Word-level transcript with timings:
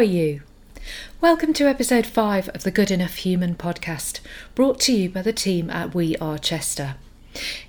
Are 0.00 0.02
you? 0.02 0.40
Welcome 1.20 1.52
to 1.52 1.68
episode 1.68 2.06
5 2.06 2.48
of 2.54 2.62
the 2.62 2.70
Good 2.70 2.90
Enough 2.90 3.16
Human 3.16 3.54
podcast, 3.54 4.20
brought 4.54 4.80
to 4.80 4.94
you 4.94 5.10
by 5.10 5.20
the 5.20 5.30
team 5.30 5.68
at 5.68 5.94
We 5.94 6.16
Are 6.16 6.38
Chester. 6.38 6.94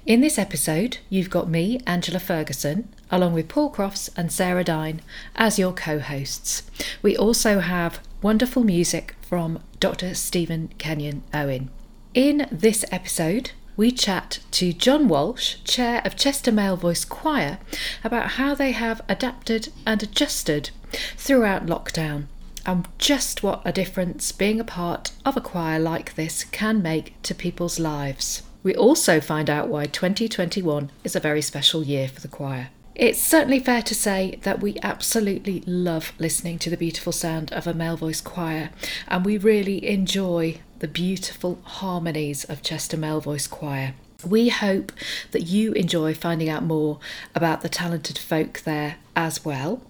In 0.05 0.21
this 0.21 0.39
episode, 0.39 0.99
you've 1.09 1.29
got 1.29 1.49
me, 1.49 1.81
Angela 1.85 2.19
Ferguson, 2.19 2.87
along 3.11 3.33
with 3.33 3.49
Paul 3.49 3.69
Crofts 3.69 4.09
and 4.15 4.31
Sarah 4.31 4.63
Dyne 4.63 5.01
as 5.35 5.59
your 5.59 5.73
co 5.73 5.99
hosts. 5.99 6.63
We 7.01 7.17
also 7.17 7.59
have 7.59 7.99
wonderful 8.21 8.63
music 8.63 9.13
from 9.21 9.61
Dr. 9.81 10.13
Stephen 10.13 10.69
Kenyon 10.77 11.23
Owen. 11.33 11.69
In 12.13 12.47
this 12.49 12.85
episode, 12.93 13.51
we 13.75 13.91
chat 13.91 14.39
to 14.51 14.71
John 14.71 15.09
Walsh, 15.09 15.57
Chair 15.65 16.01
of 16.05 16.15
Chester 16.15 16.53
Male 16.53 16.77
Voice 16.77 17.03
Choir, 17.03 17.59
about 18.05 18.31
how 18.31 18.55
they 18.55 18.71
have 18.71 19.01
adapted 19.09 19.73
and 19.85 20.01
adjusted 20.01 20.69
throughout 21.17 21.65
lockdown 21.65 22.25
and 22.65 22.87
just 22.97 23.43
what 23.43 23.61
a 23.65 23.71
difference 23.71 24.31
being 24.31 24.59
a 24.59 24.63
part 24.63 25.11
of 25.25 25.35
a 25.35 25.41
choir 25.41 25.79
like 25.79 26.15
this 26.15 26.43
can 26.43 26.81
make 26.81 27.19
to 27.23 27.33
people's 27.33 27.79
lives. 27.79 28.43
We 28.63 28.75
also 28.75 29.19
find 29.19 29.49
out 29.49 29.67
why 29.67 29.85
2021 29.85 30.91
is 31.03 31.15
a 31.15 31.19
very 31.19 31.41
special 31.41 31.83
year 31.83 32.07
for 32.07 32.21
the 32.21 32.27
choir. 32.27 32.69
It's 32.93 33.21
certainly 33.21 33.59
fair 33.59 33.81
to 33.81 33.95
say 33.95 34.37
that 34.43 34.61
we 34.61 34.77
absolutely 34.83 35.63
love 35.65 36.13
listening 36.19 36.59
to 36.59 36.69
the 36.69 36.77
beautiful 36.77 37.13
sound 37.13 37.51
of 37.53 37.65
a 37.65 37.73
male 37.73 37.97
voice 37.97 38.21
choir, 38.21 38.69
and 39.07 39.25
we 39.25 39.37
really 39.37 39.87
enjoy 39.87 40.59
the 40.79 40.87
beautiful 40.87 41.59
harmonies 41.63 42.43
of 42.43 42.61
Chester 42.61 42.97
Male 42.97 43.21
Voice 43.21 43.47
Choir. 43.47 43.93
We 44.27 44.49
hope 44.49 44.91
that 45.31 45.43
you 45.43 45.71
enjoy 45.73 46.13
finding 46.13 46.49
out 46.49 46.63
more 46.63 46.99
about 47.33 47.61
the 47.61 47.69
talented 47.69 48.17
folk 48.17 48.61
there 48.61 48.97
as 49.15 49.43
well. 49.43 49.81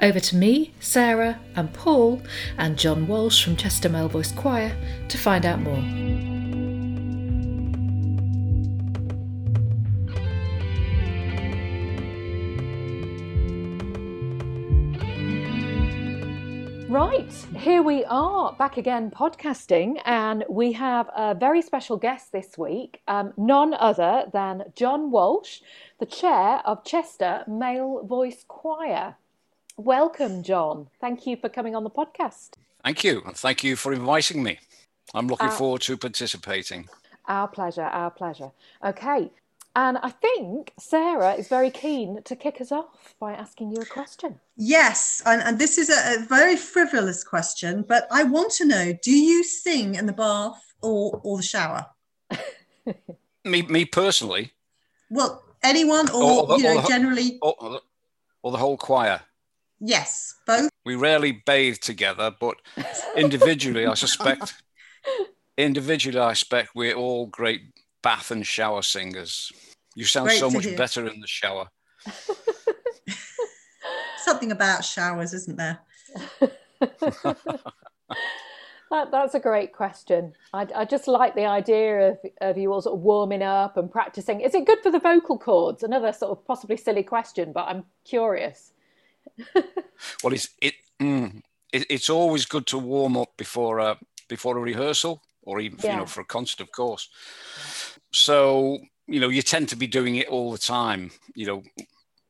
Over 0.00 0.20
to 0.20 0.36
me, 0.36 0.74
Sarah, 0.80 1.40
and 1.56 1.72
Paul, 1.72 2.22
and 2.56 2.78
John 2.78 3.06
Walsh 3.06 3.44
from 3.44 3.56
Chester 3.56 3.88
Male 3.88 4.08
Voice 4.08 4.32
Choir 4.32 4.76
to 5.08 5.18
find 5.18 5.44
out 5.44 5.60
more. 5.60 5.82
Right, 16.88 17.30
here 17.54 17.82
we 17.82 18.04
are 18.06 18.54
back 18.54 18.78
again 18.78 19.10
podcasting, 19.10 20.00
and 20.06 20.42
we 20.48 20.72
have 20.72 21.10
a 21.14 21.34
very 21.34 21.60
special 21.60 21.98
guest 21.98 22.32
this 22.32 22.56
week, 22.56 23.02
um, 23.06 23.34
none 23.36 23.74
other 23.74 24.24
than 24.32 24.72
John 24.74 25.10
Walsh, 25.10 25.60
the 26.00 26.06
chair 26.06 26.62
of 26.64 26.84
Chester 26.84 27.44
Male 27.46 28.04
Voice 28.06 28.42
Choir. 28.48 29.16
Welcome, 29.78 30.42
John. 30.42 30.88
Thank 31.00 31.24
you 31.24 31.36
for 31.36 31.48
coming 31.48 31.76
on 31.76 31.84
the 31.84 31.90
podcast. 31.90 32.54
Thank 32.82 33.04
you. 33.04 33.22
And 33.24 33.36
thank 33.36 33.62
you 33.62 33.76
for 33.76 33.92
inviting 33.92 34.42
me. 34.42 34.58
I'm 35.14 35.28
looking 35.28 35.46
uh, 35.46 35.52
forward 35.52 35.82
to 35.82 35.96
participating. 35.96 36.88
Our 37.28 37.46
pleasure, 37.46 37.82
our 37.84 38.10
pleasure. 38.10 38.50
Okay. 38.84 39.30
And 39.76 39.98
I 39.98 40.10
think 40.10 40.72
Sarah 40.80 41.34
is 41.34 41.46
very 41.46 41.70
keen 41.70 42.24
to 42.24 42.34
kick 42.34 42.60
us 42.60 42.72
off 42.72 43.14
by 43.20 43.34
asking 43.34 43.70
you 43.70 43.80
a 43.80 43.84
question. 43.86 44.40
Yes, 44.56 45.22
and, 45.24 45.40
and 45.42 45.60
this 45.60 45.78
is 45.78 45.90
a, 45.90 46.16
a 46.16 46.26
very 46.26 46.56
frivolous 46.56 47.22
question, 47.22 47.84
but 47.88 48.08
I 48.10 48.24
want 48.24 48.50
to 48.54 48.64
know 48.64 48.92
do 49.00 49.12
you 49.12 49.44
sing 49.44 49.94
in 49.94 50.06
the 50.06 50.12
bath 50.12 50.60
or, 50.82 51.20
or 51.22 51.36
the 51.36 51.44
shower? 51.44 51.86
me, 53.44 53.62
me 53.62 53.84
personally? 53.84 54.50
Well, 55.08 55.44
anyone 55.62 56.10
or, 56.10 56.22
or, 56.24 56.40
or 56.40 56.46
the, 56.48 56.56
you 56.56 56.74
know, 56.74 56.84
generally. 56.88 57.38
Or, 57.40 57.80
or 58.42 58.50
the 58.50 58.58
whole 58.58 58.76
choir? 58.76 59.20
Yes, 59.80 60.34
both. 60.46 60.70
We 60.84 60.96
rarely 60.96 61.42
bathe 61.46 61.78
together, 61.78 62.34
but 62.38 62.56
individually, 63.16 63.86
I 63.86 63.94
suspect. 63.94 64.54
Individually, 65.58 66.18
I 66.18 66.30
expect 66.30 66.70
we're 66.74 66.94
all 66.94 67.26
great 67.26 67.62
bath 68.02 68.30
and 68.30 68.46
shower 68.46 68.82
singers. 68.82 69.50
You 69.94 70.04
sound 70.04 70.28
great 70.28 70.38
so 70.38 70.50
much 70.50 70.64
hear. 70.64 70.76
better 70.76 71.06
in 71.06 71.20
the 71.20 71.26
shower. 71.26 71.68
Something 74.18 74.52
about 74.52 74.84
showers, 74.84 75.34
isn't 75.34 75.56
there? 75.56 75.80
That, 78.90 79.10
that's 79.10 79.34
a 79.34 79.40
great 79.40 79.74
question. 79.74 80.32
I, 80.54 80.66
I, 80.74 80.84
just 80.86 81.08
like 81.08 81.34
the 81.34 81.44
idea 81.44 82.12
of, 82.12 82.18
of 82.40 82.56
you 82.56 82.72
all 82.72 82.80
sort 82.80 82.94
of 82.94 83.02
warming 83.02 83.42
up 83.42 83.76
and 83.76 83.90
practicing. 83.90 84.40
Is 84.40 84.54
it 84.54 84.66
good 84.66 84.78
for 84.82 84.90
the 84.90 84.98
vocal 84.98 85.38
cords? 85.38 85.82
Another 85.82 86.10
sort 86.10 86.32
of 86.32 86.46
possibly 86.46 86.78
silly 86.78 87.02
question, 87.02 87.52
but 87.52 87.66
I'm 87.68 87.84
curious. 88.04 88.72
well, 90.22 90.32
it's 90.32 90.48
it, 90.60 90.74
mm, 91.00 91.42
it, 91.72 91.86
it's 91.90 92.10
always 92.10 92.46
good 92.46 92.66
to 92.68 92.78
warm 92.78 93.16
up 93.16 93.36
before 93.36 93.78
a 93.78 93.98
before 94.28 94.56
a 94.56 94.60
rehearsal 94.60 95.22
or 95.42 95.60
even 95.60 95.78
yeah. 95.82 95.92
you 95.92 95.96
know 95.98 96.06
for 96.06 96.20
a 96.20 96.24
concert, 96.24 96.60
of 96.60 96.72
course. 96.72 97.08
So 98.12 98.78
you 99.06 99.20
know 99.20 99.28
you 99.28 99.42
tend 99.42 99.68
to 99.70 99.76
be 99.76 99.86
doing 99.86 100.16
it 100.16 100.28
all 100.28 100.52
the 100.52 100.58
time. 100.58 101.10
You 101.34 101.46
know 101.46 101.62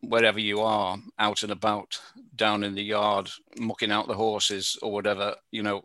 wherever 0.00 0.38
you 0.38 0.60
are, 0.60 0.96
out 1.18 1.42
and 1.42 1.50
about, 1.50 2.00
down 2.36 2.62
in 2.62 2.76
the 2.76 2.84
yard, 2.84 3.28
mucking 3.58 3.90
out 3.90 4.06
the 4.06 4.14
horses 4.14 4.78
or 4.82 4.92
whatever. 4.92 5.34
You 5.50 5.62
know 5.62 5.82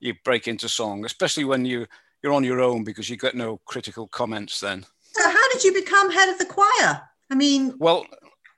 you 0.00 0.14
break 0.24 0.48
into 0.48 0.68
song, 0.68 1.04
especially 1.04 1.44
when 1.44 1.64
you 1.64 1.86
you're 2.22 2.32
on 2.32 2.44
your 2.44 2.60
own 2.60 2.84
because 2.84 3.10
you 3.10 3.16
get 3.16 3.34
no 3.34 3.60
critical 3.66 4.08
comments 4.08 4.60
then. 4.60 4.84
So 5.12 5.28
how 5.28 5.52
did 5.52 5.64
you 5.64 5.72
become 5.74 6.10
head 6.10 6.28
of 6.28 6.38
the 6.38 6.46
choir? 6.46 7.02
I 7.30 7.34
mean, 7.34 7.74
well, 7.78 8.06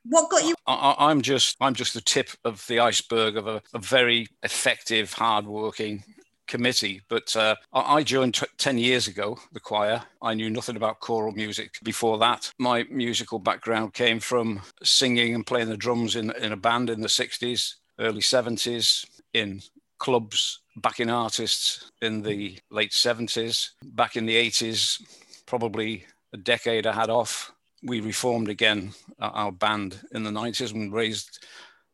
what 0.04 0.30
got 0.30 0.44
you? 0.44 0.54
I, 0.66 1.10
am 1.10 1.22
just 1.22 1.56
I'm 1.60 1.74
just 1.74 1.94
the 1.94 2.00
tip 2.00 2.30
of 2.44 2.66
the 2.66 2.80
iceberg 2.80 3.36
of 3.36 3.46
a, 3.46 3.62
a 3.72 3.78
very 3.78 4.28
effective, 4.42 5.12
hardworking 5.12 6.04
committee. 6.46 7.02
But 7.08 7.34
uh, 7.36 7.56
I 7.72 8.02
joined 8.02 8.34
t- 8.34 8.46
10 8.58 8.78
years 8.78 9.08
ago, 9.08 9.38
the 9.52 9.60
choir. 9.60 10.02
I 10.20 10.34
knew 10.34 10.50
nothing 10.50 10.76
about 10.76 11.00
choral 11.00 11.32
music 11.32 11.78
before 11.82 12.18
that. 12.18 12.52
My 12.58 12.84
musical 12.90 13.38
background 13.38 13.94
came 13.94 14.20
from 14.20 14.60
singing 14.82 15.34
and 15.34 15.46
playing 15.46 15.68
the 15.68 15.76
drums 15.76 16.16
in, 16.16 16.30
in 16.32 16.52
a 16.52 16.56
band 16.56 16.90
in 16.90 17.00
the 17.00 17.08
60s, 17.08 17.74
early 17.98 18.20
70s, 18.20 19.06
in 19.32 19.62
clubs, 19.98 20.60
backing 20.76 21.10
artists 21.10 21.90
in 22.02 22.22
the 22.22 22.58
late 22.70 22.92
70s, 22.92 23.70
back 23.82 24.16
in 24.16 24.26
the 24.26 24.36
80s, 24.36 25.00
probably 25.46 26.04
a 26.32 26.36
decade 26.36 26.86
I 26.86 26.92
had 26.92 27.10
off 27.10 27.53
we 27.84 28.00
reformed 28.00 28.48
again 28.48 28.92
our 29.20 29.52
band 29.52 30.00
in 30.12 30.24
the 30.24 30.30
90s 30.30 30.72
and 30.72 30.92
raised 30.92 31.44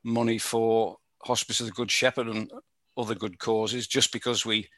money 0.04 0.38
for 0.38 0.96
Hospice 1.22 1.60
of 1.60 1.66
the 1.66 1.72
Good 1.72 1.90
Shepherd 1.90 2.28
and 2.28 2.50
other 2.96 3.14
good 3.14 3.38
causes 3.38 3.86
just 3.86 4.12
because 4.12 4.46
we 4.46 4.68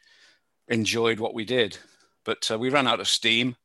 enjoyed 0.68 1.20
what 1.20 1.34
we 1.34 1.44
did. 1.44 1.76
But 2.24 2.50
uh, 2.50 2.58
we 2.58 2.70
ran 2.70 2.88
out 2.88 3.00
of 3.00 3.08
steam 3.08 3.56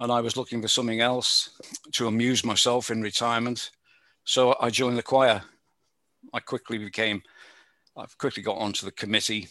and 0.00 0.10
I 0.10 0.20
was 0.20 0.36
looking 0.36 0.62
for 0.62 0.68
something 0.68 1.00
else 1.00 1.50
to 1.92 2.06
amuse 2.06 2.44
myself 2.44 2.90
in 2.90 3.02
retirement. 3.02 3.70
So 4.24 4.56
I 4.60 4.70
joined 4.70 4.96
the 4.96 5.02
choir. 5.02 5.42
I 6.32 6.40
quickly 6.40 6.78
became, 6.78 7.22
I've 7.96 8.16
quickly 8.18 8.42
got 8.42 8.58
onto 8.58 8.86
the 8.86 8.92
committee 8.92 9.48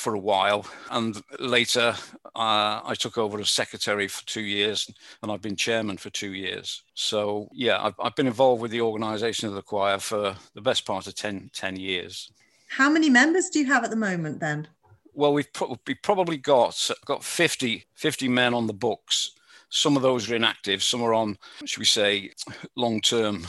for 0.00 0.14
a 0.14 0.18
while. 0.18 0.66
And 0.90 1.22
later, 1.38 1.94
uh, 2.34 2.80
I 2.84 2.94
took 2.98 3.18
over 3.18 3.38
as 3.38 3.50
secretary 3.50 4.08
for 4.08 4.24
two 4.26 4.40
years, 4.40 4.90
and 5.22 5.30
I've 5.30 5.42
been 5.42 5.56
chairman 5.56 5.98
for 5.98 6.10
two 6.10 6.32
years. 6.32 6.82
So, 6.94 7.48
yeah, 7.52 7.84
I've, 7.84 7.94
I've 8.00 8.16
been 8.16 8.26
involved 8.26 8.62
with 8.62 8.70
the 8.70 8.80
organization 8.80 9.48
of 9.48 9.54
the 9.54 9.62
choir 9.62 9.98
for 9.98 10.34
the 10.54 10.60
best 10.62 10.86
part 10.86 11.06
of 11.06 11.14
10, 11.14 11.50
10 11.52 11.76
years. 11.76 12.32
How 12.68 12.88
many 12.88 13.10
members 13.10 13.50
do 13.50 13.58
you 13.58 13.66
have 13.66 13.84
at 13.84 13.90
the 13.90 13.96
moment 13.96 14.40
then? 14.40 14.68
Well, 15.12 15.32
we've, 15.32 15.52
pro- 15.52 15.76
we've 15.86 16.02
probably 16.02 16.38
got, 16.38 16.90
got 17.04 17.22
50, 17.22 17.84
50 17.94 18.28
men 18.28 18.54
on 18.54 18.66
the 18.66 18.72
books. 18.72 19.32
Some 19.68 19.96
of 19.96 20.02
those 20.02 20.30
are 20.30 20.34
inactive, 20.34 20.82
some 20.82 21.02
are 21.02 21.14
on, 21.14 21.36
should 21.64 21.78
we 21.78 21.84
say, 21.84 22.32
long 22.74 23.00
term 23.00 23.46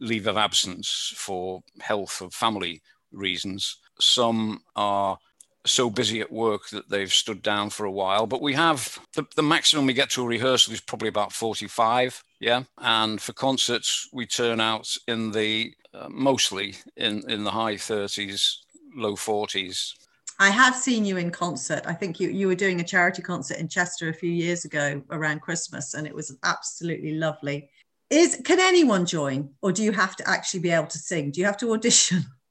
leave 0.00 0.26
of 0.26 0.36
absence 0.36 1.12
for 1.16 1.62
health 1.80 2.20
or 2.20 2.30
family 2.30 2.82
reasons. 3.12 3.78
Some 4.00 4.62
are 4.74 5.18
so 5.64 5.90
busy 5.90 6.20
at 6.20 6.32
work 6.32 6.68
that 6.70 6.88
they've 6.88 7.12
stood 7.12 7.42
down 7.42 7.70
for 7.70 7.84
a 7.84 7.90
while. 7.90 8.26
But 8.26 8.42
we 8.42 8.54
have 8.54 8.98
the, 9.14 9.24
the 9.36 9.42
maximum 9.42 9.86
we 9.86 9.92
get 9.92 10.10
to 10.10 10.22
a 10.22 10.26
rehearsal 10.26 10.72
is 10.72 10.80
probably 10.80 11.08
about 11.08 11.32
45. 11.32 12.22
Yeah. 12.40 12.64
And 12.78 13.20
for 13.20 13.32
concerts, 13.32 14.08
we 14.12 14.26
turn 14.26 14.60
out 14.60 14.96
in 15.06 15.32
the 15.32 15.74
uh, 15.94 16.08
mostly 16.08 16.76
in, 16.96 17.28
in 17.30 17.44
the 17.44 17.50
high 17.50 17.74
30s, 17.74 18.56
low 18.96 19.14
40s. 19.14 19.94
I 20.38 20.50
have 20.50 20.74
seen 20.74 21.04
you 21.04 21.18
in 21.18 21.30
concert. 21.30 21.82
I 21.86 21.92
think 21.92 22.18
you, 22.18 22.30
you 22.30 22.48
were 22.48 22.54
doing 22.54 22.80
a 22.80 22.84
charity 22.84 23.22
concert 23.22 23.58
in 23.58 23.68
Chester 23.68 24.08
a 24.08 24.14
few 24.14 24.30
years 24.30 24.64
ago 24.64 25.02
around 25.10 25.40
Christmas, 25.40 25.94
and 25.94 26.06
it 26.06 26.14
was 26.14 26.36
absolutely 26.42 27.14
lovely. 27.14 27.68
Is 28.10 28.40
can 28.44 28.58
anyone 28.58 29.06
join, 29.06 29.50
or 29.62 29.70
do 29.70 29.82
you 29.82 29.92
have 29.92 30.16
to 30.16 30.28
actually 30.28 30.60
be 30.60 30.70
able 30.70 30.88
to 30.88 30.98
sing? 30.98 31.30
Do 31.30 31.40
you 31.40 31.46
have 31.46 31.58
to 31.58 31.72
audition? 31.72 32.24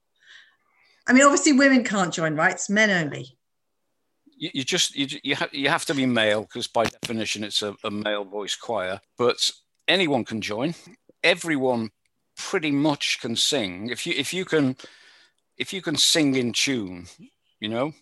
I 1.06 1.12
mean, 1.12 1.24
obviously, 1.24 1.52
women 1.52 1.84
can't 1.84 2.14
join, 2.14 2.34
right? 2.36 2.52
It's 2.52 2.70
men 2.70 2.90
only. 2.90 3.36
You, 4.36 4.50
you 4.54 4.64
just 4.64 4.94
you 4.94 5.06
you, 5.22 5.36
ha- 5.36 5.48
you 5.52 5.68
have 5.68 5.84
to 5.86 5.94
be 5.94 6.06
male 6.06 6.42
because 6.42 6.66
by 6.66 6.84
definition 6.84 7.44
it's 7.44 7.62
a, 7.62 7.74
a 7.84 7.90
male 7.90 8.24
voice 8.24 8.56
choir. 8.56 9.00
But 9.18 9.50
anyone 9.88 10.24
can 10.24 10.40
join. 10.40 10.74
Everyone 11.22 11.90
pretty 12.36 12.70
much 12.70 13.18
can 13.20 13.36
sing. 13.36 13.90
If 13.90 14.06
you 14.06 14.14
if 14.16 14.32
you 14.32 14.44
can 14.44 14.76
if 15.58 15.72
you 15.72 15.82
can 15.82 15.96
sing 15.96 16.34
in 16.34 16.52
tune, 16.52 17.06
you 17.60 17.68
know, 17.68 17.92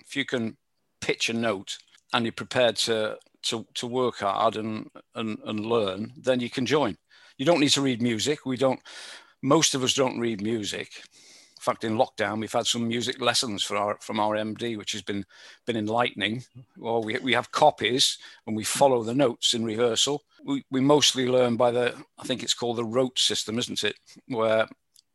if 0.00 0.16
you 0.16 0.24
can 0.24 0.56
pitch 1.00 1.28
a 1.28 1.32
note 1.32 1.78
and 2.12 2.24
you're 2.24 2.32
prepared 2.32 2.76
to 2.76 3.18
to, 3.42 3.66
to 3.74 3.86
work 3.86 4.18
hard 4.18 4.56
and, 4.56 4.90
and 5.14 5.38
and 5.44 5.66
learn, 5.66 6.12
then 6.16 6.40
you 6.40 6.50
can 6.50 6.66
join. 6.66 6.96
You 7.38 7.46
don't 7.46 7.60
need 7.60 7.70
to 7.70 7.80
read 7.80 8.02
music. 8.02 8.44
We 8.44 8.56
don't. 8.56 8.80
Most 9.42 9.74
of 9.74 9.82
us 9.82 9.94
don't 9.94 10.20
read 10.20 10.42
music. 10.42 10.90
In 11.60 11.62
fact, 11.62 11.84
in 11.84 11.98
lockdown, 11.98 12.40
we've 12.40 12.50
had 12.50 12.66
some 12.66 12.88
music 12.88 13.20
lessons 13.20 13.62
for 13.62 13.76
our, 13.76 13.98
from 14.00 14.18
our 14.18 14.34
MD, 14.34 14.78
which 14.78 14.92
has 14.92 15.02
been 15.02 15.26
been 15.66 15.76
enlightening. 15.76 16.42
Well, 16.78 17.02
we, 17.02 17.18
we 17.18 17.34
have 17.34 17.52
copies 17.52 18.16
and 18.46 18.56
we 18.56 18.64
follow 18.64 19.02
the 19.02 19.12
notes 19.12 19.52
in 19.52 19.62
rehearsal. 19.62 20.22
We, 20.42 20.64
we 20.70 20.80
mostly 20.80 21.28
learn 21.28 21.56
by 21.56 21.70
the, 21.70 21.94
I 22.18 22.24
think 22.24 22.42
it's 22.42 22.54
called 22.54 22.78
the 22.78 22.84
rote 22.84 23.18
system, 23.18 23.58
isn't 23.58 23.84
it? 23.84 23.96
Where 24.26 24.68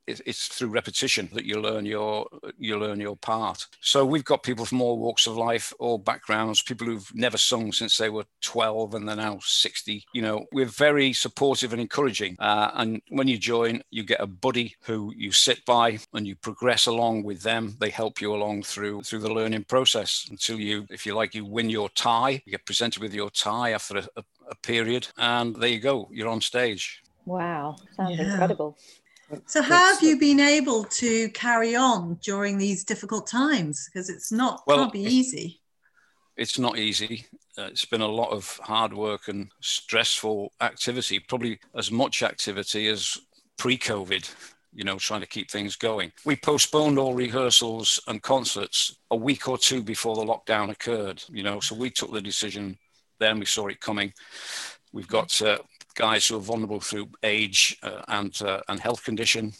it's 0.07 0.47
through 0.47 0.69
repetition 0.69 1.29
that 1.33 1.45
you 1.45 1.59
learn 1.59 1.85
your 1.85 2.27
you 2.57 2.77
learn 2.77 2.99
your 2.99 3.15
part. 3.15 3.65
So 3.81 4.05
we've 4.05 4.23
got 4.23 4.43
people 4.43 4.65
from 4.65 4.81
all 4.81 4.97
walks 4.97 5.27
of 5.27 5.37
life, 5.37 5.73
all 5.79 5.97
backgrounds, 5.97 6.61
people 6.61 6.87
who've 6.87 7.11
never 7.15 7.37
sung 7.37 7.71
since 7.71 7.97
they 7.97 8.09
were 8.09 8.25
12 8.41 8.95
and 8.95 9.07
they're 9.07 9.15
now 9.15 9.39
60. 9.41 10.05
You 10.13 10.21
know, 10.21 10.45
we're 10.51 10.65
very 10.65 11.13
supportive 11.13 11.73
and 11.73 11.81
encouraging. 11.81 12.35
Uh, 12.39 12.71
and 12.75 13.01
when 13.09 13.27
you 13.27 13.37
join, 13.37 13.81
you 13.91 14.03
get 14.03 14.21
a 14.21 14.27
buddy 14.27 14.75
who 14.81 15.13
you 15.15 15.31
sit 15.31 15.65
by 15.65 15.99
and 16.13 16.27
you 16.27 16.35
progress 16.35 16.85
along 16.85 17.23
with 17.23 17.41
them. 17.41 17.75
They 17.79 17.89
help 17.89 18.21
you 18.21 18.33
along 18.33 18.63
through 18.63 19.01
through 19.01 19.19
the 19.19 19.33
learning 19.33 19.65
process 19.65 20.27
until 20.29 20.59
you, 20.59 20.85
if 20.89 21.05
you 21.05 21.15
like, 21.15 21.33
you 21.35 21.45
win 21.45 21.69
your 21.69 21.89
tie. 21.89 22.41
You 22.45 22.51
get 22.51 22.65
presented 22.65 23.01
with 23.01 23.13
your 23.13 23.29
tie 23.29 23.71
after 23.71 23.97
a, 23.97 24.07
a, 24.17 24.23
a 24.51 24.55
period, 24.55 25.07
and 25.17 25.55
there 25.55 25.69
you 25.69 25.79
go. 25.79 26.09
You're 26.11 26.29
on 26.29 26.41
stage. 26.41 27.01
Wow, 27.25 27.77
sounds 27.95 28.17
yeah. 28.17 28.31
incredible. 28.31 28.77
So, 29.45 29.61
how 29.61 29.93
have 29.93 30.03
you 30.03 30.19
been 30.19 30.39
able 30.39 30.83
to 30.83 31.29
carry 31.29 31.75
on 31.75 32.15
during 32.21 32.57
these 32.57 32.83
difficult 32.83 33.27
times? 33.27 33.89
Because 33.91 34.09
it's 34.09 34.31
not 34.31 34.61
well, 34.67 34.77
can't 34.77 34.93
be 34.93 35.03
easy. 35.03 35.61
It's 36.37 36.59
not 36.59 36.77
easy. 36.77 37.25
Uh, 37.57 37.63
it's 37.63 37.85
been 37.85 38.01
a 38.01 38.07
lot 38.07 38.31
of 38.31 38.59
hard 38.63 38.93
work 38.93 39.27
and 39.27 39.49
stressful 39.61 40.51
activity. 40.61 41.19
Probably 41.19 41.59
as 41.75 41.91
much 41.91 42.21
activity 42.21 42.87
as 42.87 43.17
pre-COVID. 43.57 44.29
You 44.73 44.83
know, 44.83 44.97
trying 44.97 45.21
to 45.21 45.27
keep 45.27 45.49
things 45.49 45.77
going. 45.77 46.11
We 46.25 46.35
postponed 46.35 46.99
all 46.99 47.13
rehearsals 47.13 47.99
and 48.07 48.21
concerts 48.21 48.97
a 49.09 49.15
week 49.15 49.47
or 49.47 49.57
two 49.57 49.81
before 49.81 50.15
the 50.15 50.25
lockdown 50.25 50.69
occurred. 50.69 51.23
You 51.31 51.43
know, 51.43 51.61
so 51.61 51.75
we 51.75 51.89
took 51.89 52.11
the 52.11 52.21
decision. 52.21 52.77
Then 53.17 53.39
we 53.39 53.45
saw 53.45 53.67
it 53.67 53.79
coming. 53.79 54.13
We've 54.91 55.07
got 55.07 55.41
uh, 55.41 55.59
guys 55.95 56.27
who 56.27 56.37
are 56.37 56.41
vulnerable 56.41 56.79
through 56.79 57.09
age 57.23 57.77
uh, 57.83 58.01
and 58.07 58.39
uh, 58.41 58.61
and 58.67 58.79
health 58.79 59.03
condition. 59.03 59.53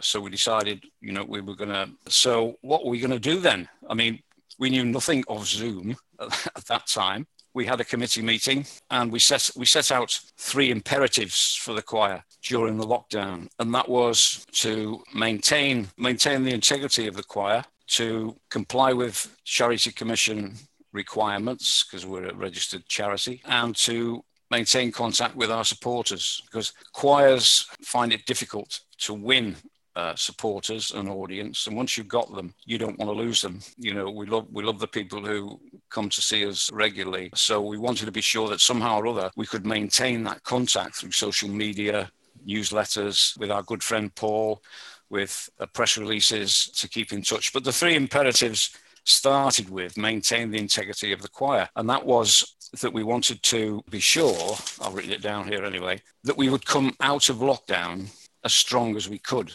So 0.00 0.20
we 0.20 0.30
decided, 0.30 0.84
you 1.00 1.12
know, 1.12 1.24
we 1.24 1.40
were 1.40 1.54
going 1.54 1.70
to. 1.70 1.88
So 2.08 2.58
what 2.60 2.84
were 2.84 2.90
we 2.90 3.00
going 3.00 3.10
to 3.10 3.18
do 3.18 3.40
then? 3.40 3.68
I 3.88 3.94
mean, 3.94 4.20
we 4.58 4.70
knew 4.70 4.84
nothing 4.84 5.24
of 5.28 5.46
Zoom 5.46 5.96
at 6.20 6.66
that 6.66 6.86
time. 6.86 7.26
We 7.54 7.64
had 7.64 7.80
a 7.80 7.84
committee 7.84 8.22
meeting 8.22 8.66
and 8.90 9.10
we 9.10 9.18
set 9.18 9.50
we 9.56 9.66
set 9.66 9.90
out 9.90 10.20
three 10.36 10.70
imperatives 10.70 11.54
for 11.56 11.72
the 11.72 11.82
choir 11.82 12.22
during 12.42 12.76
the 12.76 12.86
lockdown, 12.86 13.48
and 13.58 13.74
that 13.74 13.88
was 13.88 14.46
to 14.52 15.02
maintain 15.14 15.88
maintain 15.96 16.44
the 16.44 16.52
integrity 16.52 17.06
of 17.06 17.16
the 17.16 17.22
choir, 17.22 17.64
to 17.88 18.36
comply 18.50 18.92
with 18.92 19.34
Charity 19.44 19.90
Commission 19.92 20.54
requirements 20.92 21.84
because 21.84 22.06
we're 22.06 22.28
a 22.28 22.34
registered 22.34 22.86
charity, 22.86 23.42
and 23.46 23.74
to 23.76 24.24
maintain 24.50 24.90
contact 24.90 25.36
with 25.36 25.50
our 25.50 25.64
supporters 25.64 26.42
because 26.46 26.72
choirs 26.92 27.66
find 27.82 28.12
it 28.12 28.26
difficult 28.26 28.80
to 28.98 29.14
win 29.14 29.56
uh, 29.96 30.14
supporters 30.14 30.92
and 30.92 31.08
audience 31.08 31.66
and 31.66 31.76
once 31.76 31.98
you've 31.98 32.06
got 32.06 32.32
them 32.34 32.54
you 32.64 32.78
don't 32.78 32.98
want 32.98 33.10
to 33.10 33.24
lose 33.24 33.42
them. 33.42 33.58
You 33.78 33.94
know 33.94 34.10
we 34.10 34.26
love 34.26 34.46
we 34.52 34.62
love 34.62 34.78
the 34.78 34.86
people 34.86 35.24
who 35.24 35.60
come 35.90 36.08
to 36.08 36.22
see 36.22 36.46
us 36.46 36.70
regularly 36.72 37.30
so 37.34 37.60
we 37.60 37.78
wanted 37.78 38.06
to 38.06 38.12
be 38.12 38.20
sure 38.20 38.48
that 38.48 38.60
somehow 38.60 39.00
or 39.00 39.08
other 39.08 39.30
we 39.36 39.46
could 39.46 39.66
maintain 39.66 40.22
that 40.24 40.44
contact 40.44 40.96
through 40.96 41.10
social 41.10 41.48
media 41.48 42.10
newsletters 42.46 43.36
with 43.38 43.50
our 43.50 43.64
good 43.64 43.82
friend 43.82 44.14
paul 44.14 44.62
with 45.10 45.50
uh, 45.58 45.66
press 45.66 45.96
releases 45.96 46.66
to 46.66 46.88
keep 46.88 47.12
in 47.12 47.22
touch. 47.22 47.52
But 47.52 47.64
the 47.64 47.72
three 47.72 47.96
imperatives 47.96 48.76
started 49.04 49.70
with 49.70 49.96
maintain 49.96 50.50
the 50.50 50.58
integrity 50.58 51.12
of 51.12 51.22
the 51.22 51.28
choir 51.28 51.68
and 51.76 51.88
that 51.88 52.04
was 52.04 52.56
that 52.80 52.92
we 52.92 53.02
wanted 53.02 53.42
to 53.44 53.82
be 53.90 54.00
sure, 54.00 54.56
I've 54.80 54.94
written 54.94 55.12
it 55.12 55.22
down 55.22 55.48
here 55.48 55.64
anyway, 55.64 56.00
that 56.24 56.36
we 56.36 56.48
would 56.48 56.66
come 56.66 56.94
out 57.00 57.28
of 57.28 57.38
lockdown 57.38 58.08
as 58.44 58.52
strong 58.52 58.96
as 58.96 59.08
we 59.08 59.18
could 59.18 59.52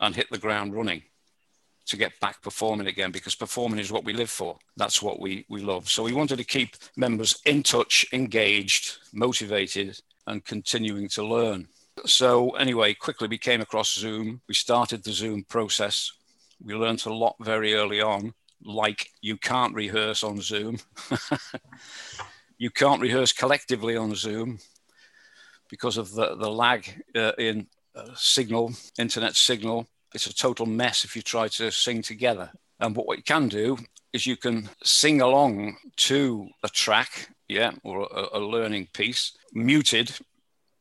and 0.00 0.14
hit 0.14 0.28
the 0.30 0.38
ground 0.38 0.74
running 0.74 1.02
to 1.86 1.96
get 1.96 2.18
back 2.20 2.42
performing 2.42 2.88
again 2.88 3.12
because 3.12 3.34
performing 3.34 3.78
is 3.78 3.92
what 3.92 4.04
we 4.04 4.12
live 4.12 4.30
for. 4.30 4.58
That's 4.76 5.00
what 5.00 5.20
we, 5.20 5.46
we 5.48 5.60
love. 5.60 5.88
So 5.88 6.02
we 6.02 6.12
wanted 6.12 6.38
to 6.38 6.44
keep 6.44 6.76
members 6.96 7.40
in 7.46 7.62
touch, 7.62 8.04
engaged, 8.12 8.98
motivated, 9.12 10.00
and 10.26 10.44
continuing 10.44 11.08
to 11.10 11.24
learn. 11.24 11.68
So, 12.04 12.50
anyway, 12.50 12.92
quickly 12.92 13.28
we 13.28 13.38
came 13.38 13.60
across 13.60 13.94
Zoom. 13.94 14.40
We 14.48 14.54
started 14.54 15.02
the 15.02 15.12
Zoom 15.12 15.44
process. 15.44 16.12
We 16.62 16.74
learned 16.74 17.06
a 17.06 17.12
lot 17.12 17.36
very 17.40 17.74
early 17.74 18.02
on, 18.02 18.34
like 18.62 19.10
you 19.22 19.36
can't 19.36 19.74
rehearse 19.74 20.22
on 20.22 20.40
Zoom. 20.40 20.78
you 22.58 22.70
can't 22.70 23.00
rehearse 23.00 23.32
collectively 23.32 23.96
on 23.96 24.14
Zoom 24.14 24.58
because 25.68 25.96
of 25.96 26.12
the, 26.12 26.36
the 26.36 26.50
lag 26.50 27.02
uh, 27.14 27.32
in 27.38 27.66
uh, 27.94 28.08
signal, 28.14 28.72
internet 28.98 29.36
signal. 29.36 29.86
It's 30.14 30.26
a 30.26 30.34
total 30.34 30.66
mess 30.66 31.04
if 31.04 31.16
you 31.16 31.22
try 31.22 31.48
to 31.48 31.70
sing 31.70 32.02
together. 32.02 32.50
And 32.80 32.94
what, 32.94 33.06
what 33.06 33.18
you 33.18 33.24
can 33.24 33.48
do 33.48 33.78
is 34.12 34.26
you 34.26 34.36
can 34.36 34.68
sing 34.82 35.20
along 35.20 35.76
to 35.96 36.48
a 36.62 36.68
track, 36.68 37.28
yeah, 37.48 37.72
or 37.82 38.08
a, 38.12 38.38
a 38.38 38.40
learning 38.40 38.88
piece, 38.92 39.32
muted 39.52 40.12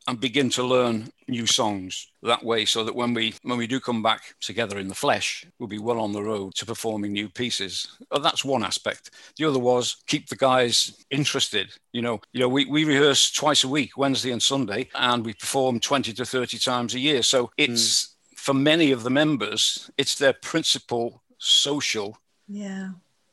and 0.07 0.19
begin 0.19 0.49
to 0.51 0.63
learn 0.63 1.09
new 1.27 1.47
songs 1.47 2.07
that 2.21 2.43
way 2.43 2.65
so 2.65 2.83
that 2.83 2.95
when 2.95 3.13
we 3.13 3.33
when 3.41 3.57
we 3.57 3.65
do 3.65 3.79
come 3.79 4.03
back 4.03 4.35
together 4.39 4.77
in 4.77 4.87
the 4.87 4.95
flesh 4.95 5.45
we'll 5.57 5.67
be 5.67 5.79
well 5.79 5.99
on 5.99 6.11
the 6.11 6.21
road 6.21 6.53
to 6.55 6.65
performing 6.65 7.11
new 7.11 7.27
pieces. 7.27 7.97
Oh, 8.11 8.19
that's 8.19 8.45
one 8.45 8.63
aspect. 8.63 9.11
The 9.37 9.45
other 9.45 9.59
was 9.59 9.97
keep 10.07 10.27
the 10.27 10.35
guys 10.35 11.05
interested. 11.09 11.73
You 11.91 12.03
know 12.03 12.21
you 12.33 12.39
know 12.39 12.49
we, 12.49 12.65
we 12.65 12.85
rehearse 12.85 13.31
twice 13.31 13.63
a 13.63 13.67
week 13.67 13.97
wednesday 13.97 14.31
and 14.31 14.41
sunday 14.41 14.89
and 14.93 15.25
we 15.25 15.33
perform 15.33 15.79
20 15.79 16.13
to 16.13 16.25
30 16.25 16.57
times 16.59 16.93
a 16.93 16.99
year. 16.99 17.23
So 17.23 17.51
it's 17.57 18.05
mm. 18.05 18.37
for 18.37 18.53
many 18.53 18.91
of 18.91 19.03
the 19.03 19.09
members 19.09 19.89
it's 19.97 20.15
their 20.15 20.33
principal 20.33 21.23
social 21.37 22.17
yeah. 22.47 22.89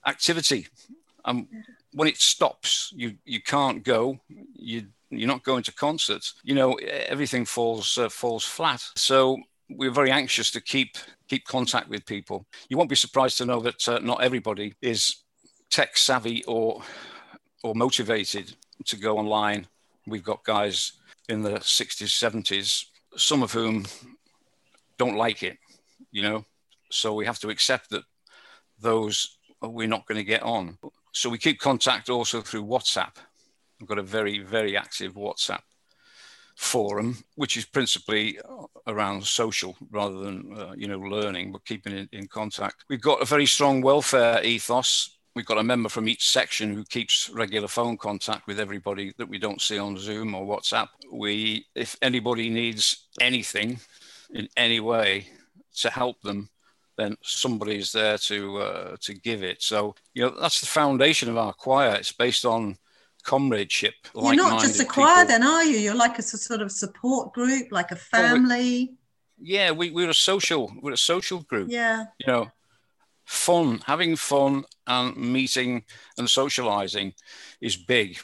activity. 0.07 0.69
And 1.25 1.47
when 1.93 2.09
it 2.09 2.17
stops 2.17 2.93
you 2.97 3.17
you 3.25 3.43
can't 3.43 3.85
go. 3.85 4.19
You 4.55 4.87
you're 5.13 5.29
not 5.29 5.45
going 5.45 5.63
to 5.65 5.73
concerts, 5.73 6.35
you 6.43 6.55
know, 6.55 6.75
everything 6.75 7.45
falls 7.45 7.99
uh, 7.99 8.09
falls 8.09 8.45
flat. 8.45 8.83
So 8.97 9.39
we're 9.69 9.91
very 9.91 10.11
anxious 10.11 10.51
to 10.53 10.61
keep 10.61 10.97
keep 11.29 11.45
contact 11.47 11.89
with 11.89 12.07
people. 12.07 12.47
You 12.69 12.77
won't 12.77 12.91
be 12.91 12.97
surprised 12.97 13.39
to 13.39 13.47
know 13.47 13.61
that 13.61 13.89
uh, 13.89 13.99
not 14.01 14.23
everybody 14.23 14.75
is 14.81 15.17
tech 15.71 15.97
savvy 15.97 16.45
or 16.45 16.83
or 17.63 17.75
motivated 17.75 18.55
to 18.87 18.97
go 18.97 19.19
online. 19.19 19.67
We've 20.07 20.25
got 20.25 20.45
guys 20.45 20.93
in 21.29 21.43
the 21.43 21.61
60s, 21.61 22.09
70s, 22.09 22.87
some 23.17 23.43
of 23.43 23.53
whom 23.53 23.87
don't 24.99 25.17
like 25.17 25.43
it, 25.45 25.59
you 26.11 26.23
know. 26.23 26.45
So 26.91 27.15
we 27.15 27.25
have 27.25 27.39
to 27.41 27.51
accept 27.51 27.91
that 27.91 28.03
those 28.81 29.39
we're 29.63 29.87
not 29.87 30.07
going 30.07 30.19
to 30.19 30.25
get 30.25 30.43
on. 30.43 30.77
So 31.13 31.31
we 31.31 31.39
keep 31.39 31.61
contact 31.61 32.11
also 32.11 32.41
through 32.41 32.65
WhatsApp. 32.65 33.15
We've 33.83 33.89
got 33.89 33.99
a 33.99 34.03
very, 34.05 34.39
very 34.39 34.77
active 34.77 35.15
WhatsApp 35.15 35.63
forum, 36.55 37.17
which 37.35 37.57
is 37.57 37.65
principally 37.65 38.39
around 38.87 39.25
social 39.25 39.77
rather 39.91 40.19
than, 40.19 40.57
uh, 40.57 40.73
you 40.77 40.87
know, 40.87 41.01
learning, 41.01 41.51
but 41.51 41.65
keeping 41.65 41.93
in, 41.93 42.09
in 42.13 42.29
contact. 42.29 42.85
We've 42.89 43.01
got 43.01 43.21
a 43.21 43.25
very 43.25 43.45
strong 43.45 43.83
welfare 43.83 44.41
ethos. 44.45 45.19
We've 45.35 45.47
got 45.47 45.59
a 45.59 45.65
member 45.65 45.89
from 45.89 46.09
each 46.09 46.31
section 46.31 46.73
who 46.73 46.85
keeps 46.85 47.29
regular 47.31 47.67
phone 47.67 47.97
contact 47.97 48.47
with 48.47 48.61
everybody 48.61 49.13
that 49.19 49.29
we 49.29 49.39
don't 49.39 49.61
see 49.61 49.81
on 49.81 49.99
Zoom 49.99 50.37
or 50.37 50.47
WhatsApp. 50.47 50.87
We, 51.13 51.67
if 51.75 51.97
anybody 52.03 52.51
needs 52.51 53.09
anything 53.21 53.81
in 54.33 54.49
any 54.57 54.79
way 54.79 55.27
to 55.79 55.91
help 55.91 56.21
them, 56.23 56.51
then 56.97 57.17
somebody's 57.25 57.91
there 57.91 58.19
to 58.19 58.59
uh, 58.59 58.97
to 59.01 59.15
give 59.15 59.43
it. 59.43 59.61
So 59.61 59.97
you 60.15 60.23
know 60.23 60.41
that's 60.41 60.61
the 60.61 60.67
foundation 60.67 61.29
of 61.29 61.37
our 61.37 61.53
choir. 61.53 61.97
It's 61.97 62.13
based 62.13 62.45
on 62.45 62.77
comradeship. 63.25 63.95
You're 64.15 64.35
not 64.35 64.61
just 64.61 64.81
a 64.81 64.85
choir, 64.85 65.25
people. 65.25 65.29
then, 65.29 65.43
are 65.43 65.65
you? 65.65 65.79
You're 65.79 65.95
like 65.95 66.19
a 66.19 66.23
sort 66.23 66.63
of 66.63 66.73
support 66.73 67.33
group, 67.33 67.71
like 67.71 67.91
a 67.93 67.97
family. 67.97 68.89
Well, 68.89 68.97
yeah, 69.43 69.71
we, 69.71 69.91
we're 69.91 70.11
a 70.11 70.15
social. 70.15 70.73
We're 70.81 70.93
a 70.93 70.97
social 70.97 71.43
group. 71.43 71.69
Yeah. 71.71 72.05
You 72.19 72.27
know, 72.27 72.53
fun, 73.25 73.83
having 73.87 74.17
fun, 74.17 74.65
and 74.87 75.17
meeting 75.17 75.85
and 76.19 76.29
socializing 76.29 77.15
is 77.61 77.77
big. 77.77 78.19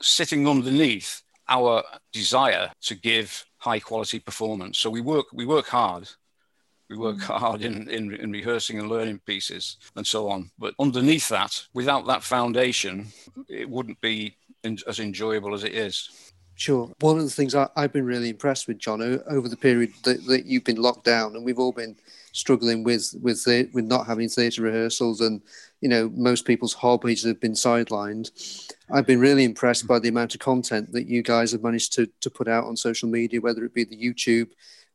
Sitting 0.00 0.48
underneath 0.48 1.22
our 1.48 1.82
desire 2.12 2.70
to 2.82 2.94
give 2.94 3.44
high 3.58 3.78
quality 3.78 4.18
performance. 4.18 4.78
So 4.78 4.90
we 4.90 5.00
work 5.00 5.26
we 5.32 5.46
work 5.46 5.68
hard. 5.68 6.08
We 6.92 6.98
work 6.98 7.16
mm. 7.16 7.38
hard 7.38 7.62
in, 7.62 7.88
in, 7.88 8.12
in 8.16 8.30
rehearsing 8.30 8.78
and 8.78 8.90
learning 8.90 9.20
pieces 9.24 9.78
and 9.96 10.06
so 10.06 10.28
on. 10.28 10.50
But 10.58 10.74
underneath 10.78 11.26
that, 11.30 11.58
without 11.72 12.06
that 12.06 12.22
foundation, 12.22 13.06
it 13.48 13.66
wouldn't 13.68 13.98
be 14.02 14.36
in, 14.62 14.76
as 14.86 15.00
enjoyable 15.00 15.54
as 15.54 15.64
it 15.64 15.72
is. 15.72 16.32
Sure. 16.54 16.92
One 17.00 17.16
of 17.16 17.24
the 17.24 17.30
things 17.30 17.54
I, 17.54 17.66
have 17.76 17.94
been 17.94 18.04
really 18.04 18.28
impressed 18.28 18.68
with, 18.68 18.76
John, 18.76 19.00
over 19.26 19.48
the 19.48 19.56
period 19.56 19.94
that, 20.02 20.26
that, 20.26 20.44
you've 20.44 20.64
been 20.64 20.82
locked 20.82 21.04
down, 21.04 21.34
and 21.34 21.46
we've 21.46 21.58
all 21.58 21.72
been 21.72 21.96
struggling 22.32 22.84
with 22.84 23.14
with 23.22 23.42
the, 23.44 23.70
with 23.72 23.86
not 23.86 24.06
having 24.06 24.28
theatre 24.28 24.60
rehearsals, 24.60 25.22
and 25.22 25.40
you 25.80 25.88
know 25.88 26.10
most 26.14 26.44
people's 26.44 26.74
hobbies 26.74 27.24
have 27.24 27.40
been 27.40 27.54
sidelined. 27.54 28.30
I've 28.92 29.06
been 29.06 29.18
really 29.18 29.44
impressed 29.44 29.86
by 29.86 29.98
the 29.98 30.10
amount 30.10 30.34
of 30.34 30.40
content 30.40 30.92
that 30.92 31.08
you 31.08 31.22
guys 31.22 31.52
have 31.52 31.62
managed 31.62 31.94
to 31.94 32.06
to 32.20 32.28
put 32.28 32.48
out 32.48 32.64
on 32.64 32.76
social 32.76 33.08
media, 33.08 33.40
whether 33.40 33.64
it 33.64 33.72
be 33.72 33.84
the 33.84 33.96
YouTube 33.96 34.50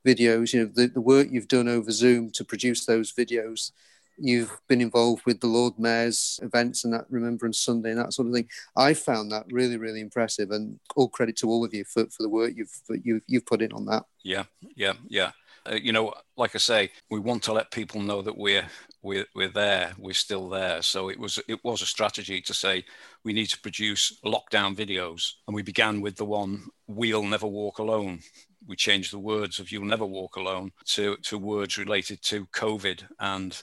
videos, 0.07 0.53
you 0.53 0.61
know, 0.61 0.71
the, 0.73 0.87
the 0.87 1.01
work 1.01 1.27
you've 1.29 1.47
done 1.47 1.67
over 1.67 1.91
Zoom 1.91 2.31
to 2.31 2.45
produce 2.45 2.85
those 2.85 3.11
videos 3.11 3.71
you've 4.17 4.59
been 4.67 4.81
involved 4.81 5.23
with 5.25 5.39
the 5.39 5.47
Lord 5.47 5.77
Mayor's 5.77 6.39
events 6.41 6.83
and 6.83 6.93
that 6.93 7.05
Remembrance 7.09 7.59
Sunday 7.59 7.91
and 7.91 7.99
that 7.99 8.13
sort 8.13 8.27
of 8.27 8.33
thing. 8.33 8.49
I 8.75 8.93
found 8.93 9.31
that 9.31 9.45
really, 9.51 9.77
really 9.77 10.01
impressive, 10.01 10.51
and 10.51 10.79
all 10.95 11.07
credit 11.07 11.37
to 11.37 11.49
all 11.49 11.63
of 11.63 11.73
you 11.73 11.83
for, 11.85 12.05
for 12.05 12.23
the 12.23 12.29
work 12.29 12.53
you've 12.55 12.81
you've 13.03 13.21
you've 13.27 13.45
put 13.45 13.61
in 13.61 13.71
on 13.73 13.85
that. 13.85 14.03
Yeah, 14.23 14.43
yeah, 14.75 14.93
yeah. 15.07 15.31
Uh, 15.69 15.75
you 15.75 15.91
know, 15.91 16.13
like 16.37 16.55
I 16.55 16.59
say, 16.59 16.91
we 17.09 17.19
want 17.19 17.43
to 17.43 17.53
let 17.53 17.71
people 17.71 18.01
know 18.01 18.21
that 18.21 18.37
we're 18.37 18.67
we're 19.01 19.25
we're 19.35 19.49
there, 19.49 19.93
we're 19.97 20.13
still 20.13 20.49
there. 20.49 20.81
So 20.81 21.09
it 21.09 21.19
was 21.19 21.39
it 21.47 21.63
was 21.63 21.81
a 21.81 21.85
strategy 21.85 22.41
to 22.41 22.53
say 22.53 22.85
we 23.23 23.33
need 23.33 23.47
to 23.47 23.59
produce 23.59 24.19
lockdown 24.25 24.75
videos, 24.75 25.33
and 25.47 25.55
we 25.55 25.61
began 25.61 26.01
with 26.01 26.15
the 26.15 26.25
one 26.25 26.67
"We'll 26.87 27.23
Never 27.23 27.47
Walk 27.47 27.79
Alone." 27.79 28.21
We 28.65 28.75
changed 28.75 29.13
the 29.13 29.19
words 29.19 29.59
of 29.59 29.71
"You'll 29.71 29.85
Never 29.85 30.05
Walk 30.05 30.35
Alone" 30.35 30.71
to 30.85 31.17
to 31.17 31.37
words 31.37 31.77
related 31.77 32.21
to 32.23 32.45
COVID 32.47 33.03
and 33.19 33.61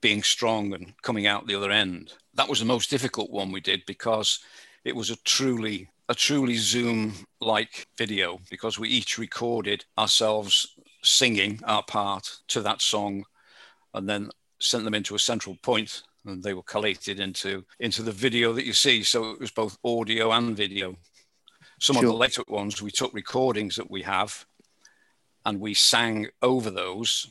being 0.00 0.22
strong 0.22 0.74
and 0.74 0.94
coming 1.02 1.26
out 1.26 1.46
the 1.46 1.54
other 1.54 1.70
end. 1.70 2.12
That 2.34 2.48
was 2.48 2.58
the 2.58 2.64
most 2.64 2.90
difficult 2.90 3.30
one 3.30 3.52
we 3.52 3.60
did 3.60 3.82
because 3.86 4.40
it 4.84 4.94
was 4.94 5.10
a 5.10 5.16
truly 5.24 5.88
a 6.08 6.14
truly 6.14 6.56
Zoom 6.56 7.14
like 7.40 7.86
video 7.96 8.38
because 8.50 8.78
we 8.78 8.88
each 8.88 9.16
recorded 9.16 9.84
ourselves 9.96 10.74
singing 11.02 11.60
our 11.64 11.82
part 11.82 12.38
to 12.48 12.60
that 12.60 12.82
song 12.82 13.24
and 13.94 14.08
then 14.08 14.30
sent 14.60 14.84
them 14.84 14.94
into 14.94 15.14
a 15.14 15.18
central 15.18 15.56
point 15.62 16.02
and 16.26 16.42
they 16.42 16.54
were 16.54 16.62
collated 16.62 17.18
into 17.18 17.64
into 17.80 18.02
the 18.02 18.12
video 18.12 18.52
that 18.52 18.66
you 18.66 18.72
see 18.72 19.02
so 19.02 19.30
it 19.30 19.40
was 19.40 19.50
both 19.50 19.78
audio 19.84 20.32
and 20.32 20.56
video 20.56 20.94
some 21.82 21.96
sure. 21.96 22.04
of 22.04 22.10
the 22.10 22.16
later 22.16 22.42
ones 22.48 22.80
we 22.80 22.90
took 22.90 23.12
recordings 23.12 23.76
that 23.76 23.90
we 23.90 24.02
have 24.02 24.46
and 25.44 25.60
we 25.60 25.74
sang 25.74 26.28
over 26.40 26.70
those 26.70 27.28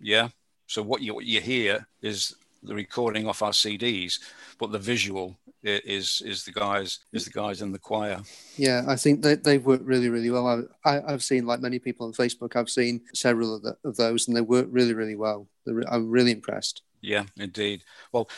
yeah 0.00 0.28
so 0.66 0.82
what 0.82 1.02
you, 1.02 1.14
what 1.14 1.26
you 1.26 1.40
hear 1.40 1.86
is 2.00 2.34
the 2.62 2.74
recording 2.74 3.26
off 3.26 3.42
our 3.42 3.50
CDs, 3.50 4.20
but 4.58 4.72
the 4.72 4.78
visual 4.78 5.36
is 5.62 6.22
is 6.24 6.44
the 6.44 6.52
guys 6.52 7.00
is 7.12 7.24
the 7.24 7.30
guys 7.30 7.62
in 7.62 7.72
the 7.72 7.78
choir. 7.78 8.20
Yeah, 8.56 8.82
I 8.88 8.96
think 8.96 9.22
they 9.22 9.34
they've 9.34 9.64
worked 9.64 9.84
really 9.84 10.08
really 10.08 10.30
well. 10.30 10.66
I, 10.84 10.98
I 10.98 11.10
have 11.10 11.22
seen 11.22 11.46
like 11.46 11.60
many 11.60 11.78
people 11.78 12.06
on 12.06 12.12
Facebook. 12.12 12.56
I've 12.56 12.70
seen 12.70 13.02
several 13.14 13.56
of, 13.56 13.62
the, 13.62 13.76
of 13.84 13.96
those, 13.96 14.28
and 14.28 14.36
they 14.36 14.40
work 14.40 14.66
really 14.70 14.94
really 14.94 15.16
well. 15.16 15.48
Re- 15.66 15.84
I'm 15.90 16.10
really 16.10 16.32
impressed. 16.32 16.82
Yeah, 17.00 17.24
indeed. 17.36 17.82
Well, 18.12 18.28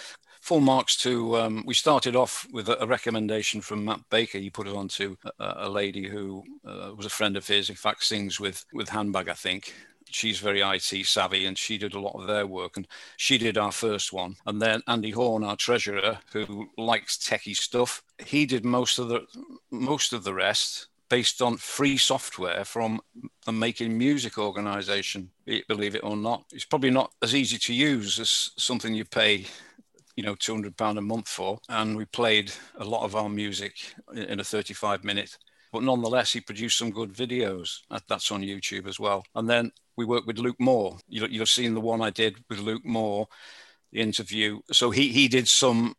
full 0.45 0.61
marks 0.61 0.95
to. 0.99 1.39
Um, 1.39 1.65
we 1.67 1.73
started 1.73 2.15
off 2.15 2.47
with 2.53 2.69
a, 2.69 2.87
recommendation 2.87 3.63
from 3.63 3.87
Matt 3.87 4.01
Baker. 4.11 4.39
He 4.39 4.51
put 4.51 4.67
it 4.67 4.77
on 4.77 4.89
to 4.89 5.17
a, 5.41 5.55
a 5.61 5.69
lady 5.71 6.07
who 6.07 6.45
uh, 6.67 6.93
was 6.95 7.07
a 7.07 7.11
friend 7.11 7.35
of 7.39 7.47
his. 7.47 7.71
In 7.71 7.77
fact, 7.77 8.05
sings 8.05 8.39
with 8.39 8.67
with 8.75 8.91
Handbag, 8.91 9.31
I 9.31 9.33
think 9.33 9.73
she's 10.11 10.39
very 10.39 10.61
IT 10.61 11.07
savvy 11.07 11.47
and 11.47 11.57
she 11.57 11.79
did 11.79 11.95
a 11.95 12.01
lot 12.01 12.21
of 12.21 12.27
their 12.27 12.47
work 12.47 12.77
and 12.77 12.87
she 13.17 13.39
did 13.39 13.57
our 13.57 13.73
first 13.73 14.13
one. 14.13 14.37
And 14.45 14.61
then 14.61 14.83
Andy 14.87 15.11
Horn, 15.11 15.43
our 15.43 15.57
treasurer, 15.57 16.19
who 16.31 16.69
likes 16.77 17.17
techie 17.17 17.57
stuff, 17.57 18.03
he 18.25 18.45
did 18.45 18.67
most 18.67 18.99
of 18.99 19.09
the 19.09 19.23
most 19.71 20.13
of 20.13 20.25
the 20.25 20.35
rest 20.35 20.89
based 21.09 21.41
on 21.41 21.57
free 21.57 21.97
software 21.97 22.65
from 22.67 23.01
the 23.47 23.53
Making 23.53 23.97
Music 23.97 24.37
organization, 24.37 25.31
believe 25.69 25.95
it 25.95 26.05
or 26.05 26.17
not. 26.19 26.45
It's 26.53 26.65
probably 26.67 26.91
not 26.91 27.13
as 27.23 27.35
easy 27.35 27.57
to 27.59 27.75
use 27.75 28.19
as 28.19 28.51
something 28.59 28.95
you 28.95 29.05
pay 29.07 29.47
you 30.17 30.23
know, 30.23 30.35
£200 30.35 30.99
a 30.99 31.01
month 31.01 31.29
for. 31.29 31.59
And 31.69 31.97
we 31.97 32.05
played 32.05 32.53
a 32.79 32.85
lot 32.85 33.05
of 33.05 33.17
our 33.17 33.29
music 33.29 33.75
in 34.15 34.41
a 34.41 34.45
35 34.45 35.05
minute 35.05 35.37
but 35.75 35.83
nonetheless, 35.83 36.33
he 36.33 36.41
produced 36.41 36.79
some 36.79 36.93
good 36.93 37.13
videos. 37.13 37.81
That's 38.09 38.31
on 38.31 38.43
YouTube 38.43 38.87
as 38.87 39.01
well. 39.01 39.25
And 39.35 39.51
then 39.51 39.73
we 39.97 40.05
worked 40.05 40.29
with 40.29 40.39
Luke 40.39 40.61
Moore. 40.61 40.99
You, 41.09 41.27
you've 41.27 41.49
seen 41.49 41.75
the 41.75 41.81
one 41.81 42.01
I 42.01 42.11
did 42.11 42.37
with 42.49 42.61
Luke 42.61 42.85
Moore, 42.85 43.27
the 43.91 44.01
interview. 44.01 44.61
So 44.71 44.93
he 44.93 45.09
he 45.09 45.27
did 45.27 45.49
some 45.49 45.97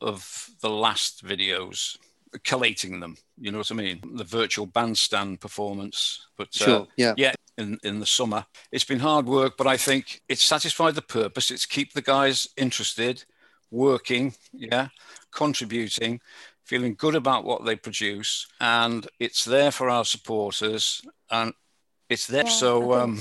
of 0.00 0.48
the 0.62 0.70
last 0.70 1.24
videos, 1.24 1.98
collating 2.44 3.00
them. 3.00 3.16
You 3.36 3.50
know 3.50 3.58
what 3.58 3.72
I 3.72 3.74
mean? 3.74 4.00
The 4.14 4.22
virtual 4.22 4.66
bandstand 4.66 5.40
performance. 5.40 6.28
But 6.36 6.50
uh, 6.60 6.64
sure, 6.64 6.80
uh, 6.82 6.86
yeah, 6.96 7.14
yeah. 7.16 7.32
In, 7.56 7.76
in 7.82 7.98
the 7.98 8.06
summer, 8.06 8.46
it's 8.70 8.84
been 8.84 9.00
hard 9.00 9.26
work, 9.26 9.56
but 9.58 9.66
I 9.66 9.76
think 9.76 10.20
it's 10.28 10.44
satisfied 10.44 10.94
the 10.94 11.02
purpose. 11.02 11.50
It's 11.50 11.66
keep 11.66 11.92
the 11.92 12.02
guys 12.02 12.46
interested, 12.56 13.24
working, 13.70 14.34
yeah, 14.52 14.88
contributing, 15.30 16.20
feeling 16.64 16.94
good 16.94 17.14
about 17.14 17.44
what 17.44 17.64
they 17.64 17.76
produce, 17.76 18.46
and 18.60 19.06
it's 19.18 19.44
there 19.44 19.70
for 19.70 19.88
our 19.88 20.04
supporters. 20.04 21.02
And 21.30 21.52
it's 22.08 22.26
there. 22.26 22.44
Yeah, 22.44 22.50
so 22.50 22.94
um, 22.94 23.20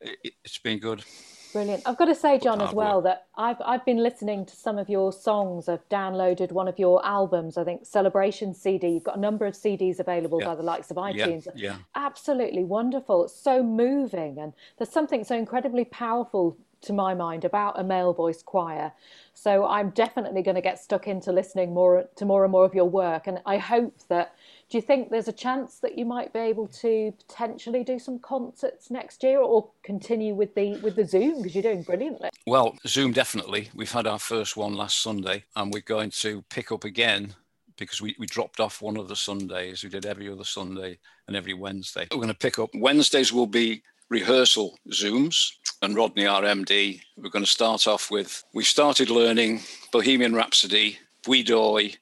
it, 0.00 0.34
has 0.44 0.58
been 0.58 0.78
good. 0.78 1.04
Brilliant. 1.52 1.82
I've 1.86 1.96
got 1.96 2.06
to 2.06 2.14
say, 2.14 2.38
John, 2.38 2.60
as 2.60 2.74
well, 2.74 3.00
that 3.02 3.26
I've 3.36 3.56
I've 3.64 3.84
been 3.86 4.02
listening 4.02 4.44
to 4.44 4.54
some 4.54 4.76
of 4.76 4.90
your 4.90 5.10
songs. 5.12 5.68
I've 5.68 5.88
downloaded 5.88 6.52
one 6.52 6.68
of 6.68 6.78
your 6.78 7.04
albums. 7.04 7.56
I 7.56 7.64
think 7.64 7.86
Celebration 7.86 8.52
CD. 8.52 8.88
You've 8.88 9.04
got 9.04 9.16
a 9.16 9.20
number 9.20 9.46
of 9.46 9.54
CDs 9.54 9.98
available 9.98 10.40
yeah. 10.40 10.48
by 10.48 10.54
the 10.54 10.62
likes 10.62 10.90
of 10.90 10.98
iTunes. 10.98 11.46
Yeah. 11.46 11.52
yeah. 11.54 11.76
Absolutely 11.94 12.64
wonderful. 12.64 13.24
It's 13.24 13.34
so 13.34 13.62
moving, 13.62 14.38
and 14.38 14.52
there's 14.76 14.90
something 14.90 15.24
so 15.24 15.34
incredibly 15.34 15.86
powerful 15.86 16.58
to 16.86 16.92
my 16.92 17.14
mind 17.14 17.44
about 17.44 17.78
a 17.78 17.84
male 17.84 18.12
voice 18.12 18.42
choir. 18.42 18.92
So 19.34 19.66
I'm 19.66 19.90
definitely 19.90 20.42
going 20.42 20.54
to 20.54 20.60
get 20.60 20.78
stuck 20.78 21.06
into 21.06 21.30
listening 21.32 21.74
more 21.74 22.08
to 22.16 22.24
more 22.24 22.44
and 22.44 22.52
more 22.52 22.64
of 22.64 22.74
your 22.74 22.88
work, 22.88 23.26
and 23.26 23.40
I 23.44 23.58
hope 23.58 23.94
that 24.08 24.34
do 24.68 24.78
you 24.78 24.82
think 24.82 25.10
there's 25.10 25.28
a 25.28 25.32
chance 25.32 25.78
that 25.78 25.96
you 25.96 26.04
might 26.04 26.32
be 26.32 26.40
able 26.40 26.66
to 26.68 27.12
potentially 27.28 27.84
do 27.84 28.00
some 28.00 28.18
concerts 28.18 28.90
next 28.90 29.22
year, 29.22 29.38
or 29.38 29.68
continue 29.82 30.34
with 30.34 30.54
the 30.54 30.76
with 30.78 30.96
the 30.96 31.04
Zoom 31.04 31.42
because 31.42 31.54
you're 31.54 31.62
doing 31.62 31.82
brilliantly? 31.82 32.30
Well, 32.46 32.76
Zoom 32.86 33.12
definitely. 33.12 33.70
We've 33.74 33.92
had 33.92 34.06
our 34.06 34.18
first 34.18 34.56
one 34.56 34.74
last 34.74 35.00
Sunday, 35.02 35.44
and 35.54 35.72
we're 35.72 35.80
going 35.80 36.10
to 36.10 36.42
pick 36.48 36.72
up 36.72 36.84
again 36.84 37.34
because 37.76 38.00
we, 38.00 38.16
we 38.18 38.26
dropped 38.26 38.58
off 38.58 38.82
one 38.82 38.96
of 38.96 39.08
the 39.08 39.16
Sundays. 39.16 39.84
We 39.84 39.90
did 39.90 40.06
every 40.06 40.28
other 40.28 40.44
Sunday 40.44 40.98
and 41.26 41.36
every 41.36 41.54
Wednesday. 41.54 42.08
We're 42.10 42.16
going 42.16 42.28
to 42.28 42.34
pick 42.34 42.58
up 42.58 42.70
Wednesdays 42.74 43.32
will 43.32 43.46
be 43.46 43.82
rehearsal 44.08 44.78
Zooms. 44.90 45.52
And 45.82 45.94
Rodney, 45.94 46.26
our 46.26 46.42
MD, 46.42 47.00
we're 47.16 47.30
going 47.30 47.44
to 47.44 47.50
start 47.50 47.86
off 47.86 48.10
with 48.10 48.42
we 48.54 48.64
started 48.64 49.10
learning 49.10 49.60
Bohemian 49.92 50.34
Rhapsody, 50.34 50.98
Bwi 51.22 51.96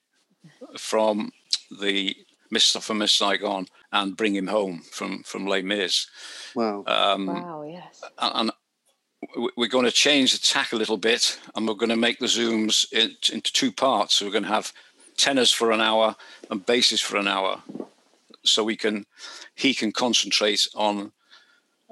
from 0.79 1.33
the 1.81 2.17
Miss 2.51 2.73
from 2.77 2.99
Miss 2.99 3.13
Saigon 3.13 3.67
and 3.93 4.17
bring 4.17 4.35
him 4.35 4.47
home 4.47 4.83
from 4.91 5.23
from 5.25 5.47
Les 5.47 5.63
Mis. 5.63 6.07
Wow! 6.55 6.85
Um, 6.87 7.27
wow! 7.27 7.65
Yes. 7.67 8.03
And 8.19 8.53
we're 9.57 9.69
going 9.69 9.87
to 9.87 9.91
change 9.91 10.33
the 10.33 10.39
tack 10.39 10.73
a 10.73 10.77
little 10.77 10.99
bit, 10.99 11.41
and 11.55 11.67
we're 11.67 11.75
going 11.75 11.89
to 11.89 11.97
make 11.97 12.19
the 12.19 12.27
zooms 12.27 12.91
into 12.93 13.53
two 13.53 13.73
parts. 13.73 14.15
So 14.15 14.27
we're 14.27 14.33
going 14.33 14.45
to 14.45 14.51
have 14.51 14.73
tenors 15.17 15.51
for 15.51 15.73
an 15.73 15.81
hour 15.81 16.15
and 16.51 16.65
basses 16.65 17.01
for 17.01 17.17
an 17.17 17.27
hour, 17.27 17.63
so 18.45 18.63
we 18.63 18.77
can 18.77 19.07
he 19.55 19.75
can 19.75 19.91
concentrate 19.91 20.69
on 20.75 21.13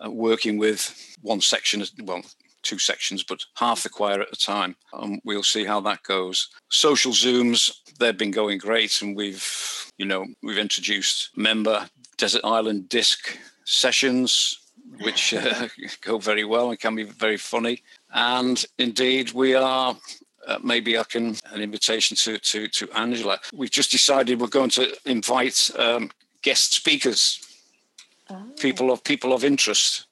uh, 0.04 0.10
working 0.10 0.58
with 0.58 1.16
one 1.22 1.40
section, 1.40 1.82
well, 2.04 2.22
two 2.62 2.78
sections, 2.78 3.22
but 3.22 3.44
half 3.56 3.82
the 3.82 3.88
choir 3.88 4.20
at 4.20 4.32
a 4.32 4.36
time. 4.36 4.76
And 4.92 5.20
we'll 5.24 5.42
see 5.42 5.64
how 5.64 5.80
that 5.80 6.02
goes. 6.04 6.48
Social 6.70 7.12
Zooms, 7.12 7.72
they've 7.98 8.16
been 8.16 8.30
going 8.30 8.58
great. 8.58 9.02
And 9.02 9.16
we've, 9.16 9.90
you 9.98 10.06
know, 10.06 10.26
we've 10.42 10.58
introduced 10.58 11.36
member 11.36 11.88
Desert 12.16 12.44
Island 12.44 12.88
disc 12.88 13.36
sessions, 13.64 14.58
which 15.00 15.34
uh, 15.34 15.68
go 16.00 16.18
very 16.18 16.44
well 16.44 16.70
and 16.70 16.80
can 16.80 16.94
be 16.94 17.04
very 17.04 17.36
funny. 17.36 17.82
And 18.12 18.64
indeed, 18.78 19.32
we 19.32 19.54
are. 19.54 19.96
Uh, 20.44 20.58
maybe 20.60 20.98
I 20.98 21.04
can 21.04 21.36
an 21.52 21.60
invitation 21.60 22.16
to, 22.16 22.36
to 22.36 22.66
to 22.66 22.90
Angela. 22.94 23.38
We've 23.54 23.70
just 23.70 23.92
decided 23.92 24.40
we're 24.40 24.48
going 24.48 24.70
to 24.70 24.92
invite 25.04 25.70
um, 25.78 26.10
guest 26.42 26.74
speakers, 26.74 27.38
oh. 28.32 28.52
people 28.58 28.90
of 28.90 29.02
people 29.04 29.32
of 29.32 29.44
interest 29.44 30.06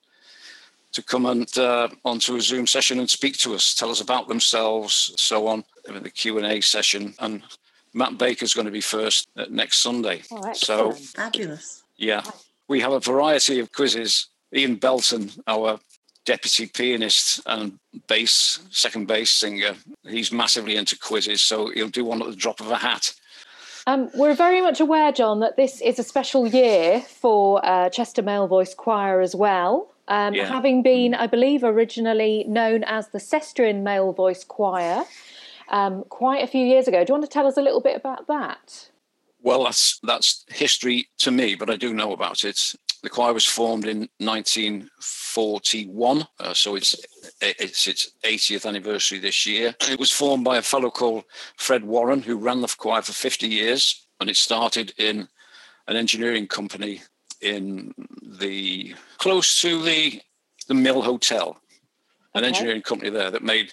to 0.93 1.03
come 1.03 1.27
and 1.27 1.57
uh, 1.57 1.89
onto 2.05 2.37
a 2.37 2.41
Zoom 2.41 2.67
session 2.67 2.99
and 2.99 3.09
speak 3.09 3.39
to 3.39 3.55
us, 3.55 3.75
tell 3.75 3.91
us 3.91 4.01
about 4.01 4.27
themselves, 4.29 5.13
so 5.17 5.47
on. 5.47 5.65
In 5.89 6.03
the 6.03 6.11
Q 6.11 6.39
and 6.39 6.47
A 6.47 6.61
session, 6.61 7.15
and 7.21 7.43
Matt 7.95 8.19
Baker's 8.19 8.55
going 8.55 8.67
to 8.67 8.73
be 8.73 8.81
first 8.81 9.29
next 9.49 9.79
Sunday. 9.79 10.23
Oh, 10.31 10.53
so 10.53 10.93
fabulous! 10.93 11.83
Yeah, 11.97 12.23
we 12.69 12.81
have 12.81 12.93
a 12.93 13.01
variety 13.01 13.59
of 13.61 13.73
quizzes. 13.73 14.27
Ian 14.55 14.77
Belton, 14.77 15.31
our 15.47 15.81
deputy 16.25 16.67
pianist 16.67 17.41
and 17.47 17.79
bass, 18.09 18.61
second 18.71 19.07
bass 19.07 19.31
singer. 19.31 19.75
He's 20.09 20.33
massively 20.33 20.77
into 20.77 20.99
quizzes, 20.99 21.43
so 21.43 21.71
he'll 21.71 21.89
do 21.89 22.05
one 22.05 22.23
at 22.23 22.29
the 22.29 22.37
drop 22.37 22.61
of 22.61 22.71
a 22.71 22.77
hat. 22.77 23.13
Um, 23.91 24.09
we're 24.15 24.35
very 24.35 24.63
much 24.63 24.79
aware, 24.79 25.11
John, 25.11 25.41
that 25.41 25.57
this 25.57 25.81
is 25.81 25.99
a 25.99 26.05
special 26.05 26.47
year 26.47 27.01
for 27.01 27.65
uh, 27.67 27.91
Chester 27.91 28.23
Male 28.23 28.47
Voice 28.47 28.73
Choir 28.73 29.21
as 29.21 29.35
well. 29.35 29.91
Um, 30.07 30.33
Yeah. 30.33 30.47
Having 30.47 30.83
been, 30.83 31.13
I 31.15 31.27
believe, 31.27 31.65
originally 31.65 32.45
known 32.47 32.85
as 32.85 33.09
the 33.09 33.19
Cestrian 33.19 33.83
Male 33.83 34.13
Voice 34.13 34.45
Choir 34.45 35.05
um, 35.71 36.05
quite 36.09 36.45
a 36.45 36.47
few 36.47 36.65
years 36.65 36.87
ago. 36.87 37.05
Do 37.05 37.11
you 37.11 37.15
want 37.19 37.25
to 37.25 37.35
tell 37.35 37.49
us 37.49 37.57
a 37.57 37.63
little 37.63 37.81
bit 37.81 37.97
about 37.97 38.29
that? 38.29 38.91
Well, 39.43 39.65
that's 39.65 39.99
that's 40.05 40.45
history 40.49 41.09
to 41.19 41.31
me, 41.31 41.57
but 41.57 41.69
I 41.71 41.77
do 41.77 41.93
know 41.93 42.13
about 42.13 42.45
it. 42.45 42.75
The 43.03 43.11
choir 43.11 43.33
was 43.33 43.47
formed 43.47 43.87
in 43.87 44.09
1941, 44.19 46.27
uh, 46.39 46.55
so 46.55 46.77
it's 46.77 46.95
it's 47.41 47.87
its 47.87 48.11
80th 48.25 48.67
anniversary 48.67 49.19
this 49.19 49.47
year. 49.47 49.75
It 49.89 49.99
was 49.99 50.11
formed 50.11 50.45
by 50.45 50.59
a 50.59 50.63
fellow 50.63 50.91
called 50.91 51.25
Fred 51.57 51.85
Warren, 51.85 52.23
who 52.23 52.37
ran 52.37 52.61
the 52.61 52.75
choir 52.77 53.03
for 53.03 53.13
50 53.13 53.49
years, 53.49 54.07
and 54.21 54.29
it 54.29 54.37
started 54.37 54.93
in 54.99 55.29
an 55.89 55.97
engineering 55.97 56.47
company 56.47 57.01
in 57.41 57.95
the 58.23 58.95
close 59.19 59.61
to 59.63 59.83
the 59.83 60.21
the 60.69 60.75
Mill 60.75 61.03
Hotel, 61.03 61.59
an 62.35 62.41
Okay. 62.41 62.49
engineering 62.49 62.83
company 62.83 63.11
there 63.11 63.31
that 63.31 63.43
made 63.43 63.73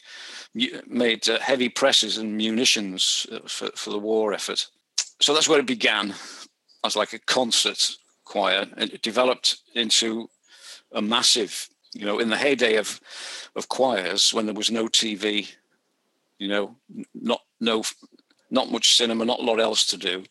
made 0.87 1.27
uh, 1.29 1.37
heavy 1.39 1.69
presses 1.69 2.17
and 2.17 2.35
munitions 2.37 3.27
uh, 3.31 3.39
for, 3.45 3.69
for 3.75 3.89
the 3.91 3.99
war 3.99 4.33
effort 4.33 4.67
so 5.19 5.33
that's 5.33 5.47
where 5.49 5.59
it 5.59 5.65
began 5.67 6.15
as 6.83 6.95
like 6.95 7.13
a 7.13 7.19
concert 7.19 7.91
choir 8.27 8.65
and 8.77 8.91
it 8.93 9.01
developed 9.01 9.57
into 9.75 10.29
a 10.93 11.01
massive 11.01 11.69
you 11.93 12.05
know 12.05 12.19
in 12.19 12.29
the 12.29 12.37
heyday 12.37 12.75
of 12.75 12.99
of 13.55 13.69
choirs 13.69 14.33
when 14.33 14.45
there 14.45 14.55
was 14.61 14.69
no 14.69 14.87
tv 14.87 15.49
you 16.37 16.47
know 16.47 16.75
not 17.13 17.41
no 17.59 17.83
not 18.51 18.71
much 18.71 18.95
cinema 18.95 19.23
not 19.25 19.39
a 19.39 19.43
lot 19.43 19.59
else 19.59 19.85
to 19.87 19.97
do 19.97 20.23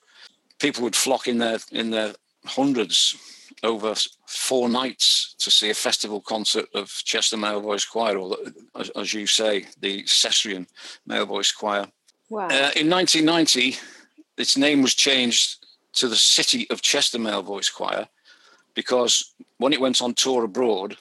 people 0.59 0.83
would 0.83 0.97
flock 0.97 1.27
in 1.27 1.39
their 1.39 1.59
in 1.73 1.91
their 1.91 2.13
hundreds 2.45 3.17
over 3.63 3.95
four 4.27 4.69
nights 4.69 5.35
to 5.39 5.51
see 5.51 5.71
a 5.71 5.75
festival 5.75 6.21
concert 6.21 6.67
of 6.75 6.91
Chester 7.05 7.37
Male 7.39 7.61
Voice 7.61 7.85
Choir, 7.87 8.19
or 8.19 8.29
the- 8.31 8.55
as, 8.79 8.91
as 8.91 9.15
you 9.15 9.27
say, 9.27 9.67
the 9.81 10.03
Cestrian 10.05 10.67
Male 11.07 11.27
Voice 11.27 11.53
Choir. 11.53 11.87
Wow. 12.29 12.49
Uh, 12.49 12.71
in 12.77 12.91
1990, 12.91 13.77
its 14.37 14.57
name 14.57 14.83
was 14.83 14.95
changed 14.95 15.66
to 15.97 16.09
the 16.09 16.17
City 16.17 16.67
of 16.71 16.83
Chester 16.83 17.19
Male 17.19 17.43
Voice 17.43 17.69
Choir 17.69 18.09
because 18.77 19.35
when 19.59 19.73
it 19.73 19.81
went 19.81 20.01
on 20.01 20.15
tour 20.15 20.45
abroad 20.45 20.97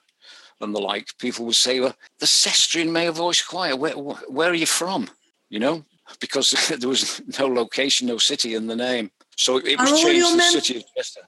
and 0.62 0.74
the 0.74 0.80
like, 0.80 1.10
people 1.20 1.46
would 1.46 1.56
say, 1.56 1.80
well, 1.80 1.96
the 2.20 2.25
Cestrian 2.25 2.92
Male 2.92 3.12
Voice 3.12 3.44
Choir, 3.44 3.75
where, 3.75 3.94
where 3.94 4.50
are 4.50 4.56
you 4.56 4.66
from? 4.66 5.10
You 5.50 5.60
know, 5.60 5.86
because 6.19 6.52
there 6.80 6.89
was 6.89 7.22
no 7.38 7.48
location, 7.48 8.08
no 8.08 8.17
city 8.17 8.56
in 8.56 8.65
the 8.65 8.76
name. 8.76 9.12
So 9.36 9.58
it 9.58 9.78
was 9.78 10.02
changed 10.02 10.30
to 10.30 10.38
the 10.38 10.41
City 10.43 10.78
of 10.78 10.84
Chester. 10.96 11.22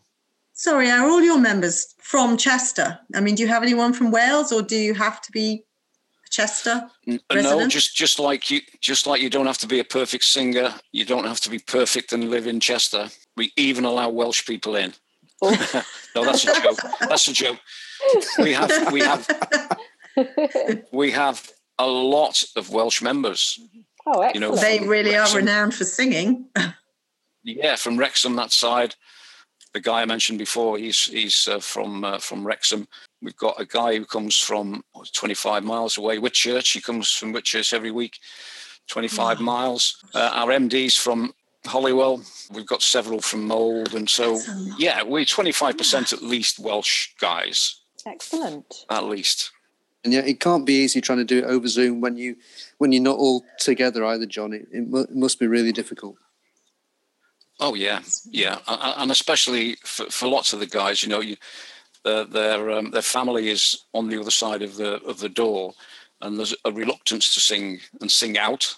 Sorry, 0.54 0.90
are 0.90 1.08
all 1.08 1.22
your 1.22 1.38
members 1.38 1.94
from 2.00 2.36
Chester? 2.36 2.98
I 3.14 3.20
mean, 3.20 3.36
do 3.36 3.44
you 3.44 3.50
have 3.50 3.62
anyone 3.62 3.94
from 3.94 4.10
Wales 4.10 4.52
or 4.52 4.64
do 4.64 4.76
you 4.76 4.96
have 4.96 5.22
to 5.22 5.32
be 5.32 5.64
Chester? 6.30 6.90
N- 7.08 7.20
No, 7.30 7.36
Resident? 7.36 7.72
just 7.72 7.96
just 7.96 8.20
like 8.20 8.50
you, 8.52 8.62
just 8.82 9.08
like 9.08 9.22
you 9.22 9.30
don't 9.30 9.46
have 9.48 9.58
to 9.60 9.68
be 9.68 9.80
a 9.80 9.84
perfect 9.84 10.24
singer, 10.24 10.74
you 10.92 11.06
don't 11.06 11.26
have 11.26 11.40
to 11.42 11.50
be 11.50 11.60
perfect 11.60 12.14
and 12.14 12.30
live 12.30 12.48
in 12.48 12.60
Chester. 12.60 13.10
We 13.36 13.52
even 13.58 13.86
allow 13.86 14.10
Welsh 14.10 14.46
people 14.46 14.76
in. 14.76 14.94
Oh. 15.42 15.52
no, 16.16 16.24
that's 16.26 16.44
a 16.48 16.62
joke. 16.62 16.80
That's 17.02 17.28
a 17.28 17.34
joke. 17.34 17.60
We 18.40 18.54
have 18.54 18.92
we 18.92 19.02
have 19.02 19.28
we 20.92 21.12
have 21.12 21.50
a 21.80 21.88
lot 21.88 22.44
of 22.56 22.70
Welsh 22.72 23.02
members. 23.02 23.60
oh, 24.08 24.22
excellent. 24.22 24.36
you 24.36 24.42
know, 24.42 24.56
They 24.56 24.80
really 24.80 25.16
are 25.16 25.32
renowned 25.36 25.74
for 25.76 25.86
singing. 25.86 26.48
Yeah, 27.44 27.78
from 27.78 27.98
Wrexham 27.98 28.36
that 28.36 28.52
side. 28.52 28.96
The 29.78 29.82
guy 29.82 30.02
I 30.02 30.06
mentioned 30.06 30.40
before, 30.40 30.80
he's 30.80 31.04
he's 31.06 31.48
uh, 31.48 31.60
from 31.60 32.04
uh, 32.04 32.18
from 32.18 32.44
Wrexham. 32.44 32.88
We've 33.22 33.36
got 33.38 33.62
a 33.62 33.66
guy 33.66 33.96
who 33.96 34.06
comes 34.06 34.36
from 34.36 34.84
25 35.14 35.64
miles 35.64 36.00
away, 36.00 36.18
Whitchurch. 36.18 36.74
He 36.74 36.82
comes 36.82 37.12
from 37.12 37.32
Whitchurch 37.32 37.74
every 37.74 37.92
week, 37.92 38.18
25 38.88 39.38
Wow. 39.38 39.46
miles. 39.46 40.04
Uh, 40.16 40.32
our 40.34 40.48
MD's 40.48 40.96
from 40.96 41.32
Holywell. 41.68 42.24
We've 42.52 42.66
got 42.66 42.82
several 42.82 43.20
from 43.22 43.46
Mold, 43.46 43.94
and 43.94 44.10
so 44.10 44.34
That's 44.38 44.48
a 44.48 44.52
lot. 44.56 44.80
yeah, 44.80 45.04
we're 45.04 45.26
25% 45.26 46.12
at 46.12 46.24
least 46.24 46.58
Welsh 46.58 47.10
guys, 47.22 47.80
Excellent. 48.04 48.84
at 48.90 49.04
least. 49.04 49.52
And 50.04 50.12
yeah, 50.12 50.22
it 50.22 50.40
can't 50.40 50.66
be 50.66 50.74
easy 50.84 51.02
trying 51.02 51.20
to 51.20 51.24
do 51.24 51.38
it 51.38 51.44
over 51.46 51.68
Zoom 51.68 52.02
when 52.02 52.18
you 52.18 52.36
when 52.80 52.92
you're 52.92 53.04
not 53.04 53.18
all 53.20 53.46
together 53.60 54.04
either, 54.06 54.26
John. 54.26 54.54
It, 54.54 54.68
it, 54.72 54.88
mu- 54.90 55.02
it 55.04 55.16
must 55.16 55.40
be 55.40 55.46
really 55.46 55.72
difficult. 55.72 56.16
Oh 57.60 57.74
yeah, 57.74 58.02
yeah, 58.30 58.60
A- 58.68 58.72
a- 58.72 58.96
and 58.98 59.12
especially 59.12 59.78
for, 59.84 60.06
for 60.12 60.28
lots 60.28 60.54
of 60.54 60.60
the 60.60 60.68
guys, 60.68 61.02
you 61.04 61.10
know, 61.10 61.22
you, 61.22 61.38
their 62.04 62.24
their 62.26 62.72
um, 62.72 62.92
their 62.92 63.02
family 63.02 63.50
is 63.50 63.86
on 63.94 64.10
the 64.10 64.20
other 64.20 64.32
side 64.32 64.62
of 64.62 64.76
the 64.78 65.02
of 65.04 65.20
the 65.20 65.30
door, 65.30 65.74
and 66.22 66.38
there's 66.38 66.54
a 66.66 66.72
reluctance 66.72 67.34
to 67.34 67.40
sing 67.40 67.80
and 68.02 68.12
sing 68.12 68.38
out. 68.38 68.76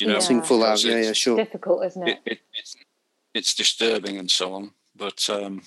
You 0.00 0.06
know, 0.06 0.14
Yeah. 0.14 0.20
Sing 0.20 0.42
full 0.42 0.64
out, 0.64 0.82
yeah, 0.84 0.92
it's- 0.92 1.06
yeah, 1.06 1.12
sure. 1.12 1.36
Difficult, 1.36 1.84
isn't 1.86 2.08
it, 2.08 2.18
it? 2.24 2.32
it, 2.32 2.38
it's 2.54 2.76
it's 3.34 3.54
disturbing 3.54 4.16
and 4.18 4.30
so 4.30 4.54
on. 4.54 4.70
But 4.96 5.28
um, 5.28 5.62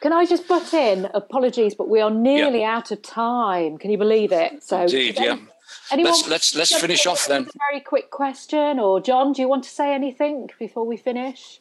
Can 0.00 0.12
I 0.12 0.26
just 0.26 0.46
butt 0.48 0.74
in? 0.74 1.06
Apologies, 1.14 1.74
but 1.74 1.88
we 1.88 2.00
are 2.00 2.10
nearly 2.10 2.64
out 2.64 2.90
of 2.90 3.00
time. 3.02 3.78
Can 3.78 3.90
you 3.90 3.98
believe 3.98 4.32
it? 4.32 4.62
So, 4.62 4.82
indeed, 4.82 5.16
yeah. 5.16 5.32
any- 5.32 5.42
anyone 5.92 6.12
Let's 6.12 6.28
let's 6.28 6.54
let's 6.54 6.74
finish 6.80 7.06
off 7.06 7.26
then. 7.26 7.48
very 7.70 7.80
quick 7.80 8.10
question, 8.10 8.78
or 8.80 9.00
John, 9.00 9.32
do 9.32 9.40
you 9.42 9.48
want 9.48 9.64
to 9.64 9.70
say 9.70 9.94
anything 9.94 10.50
before 10.58 10.84
we 10.84 10.96
finish? 10.96 11.60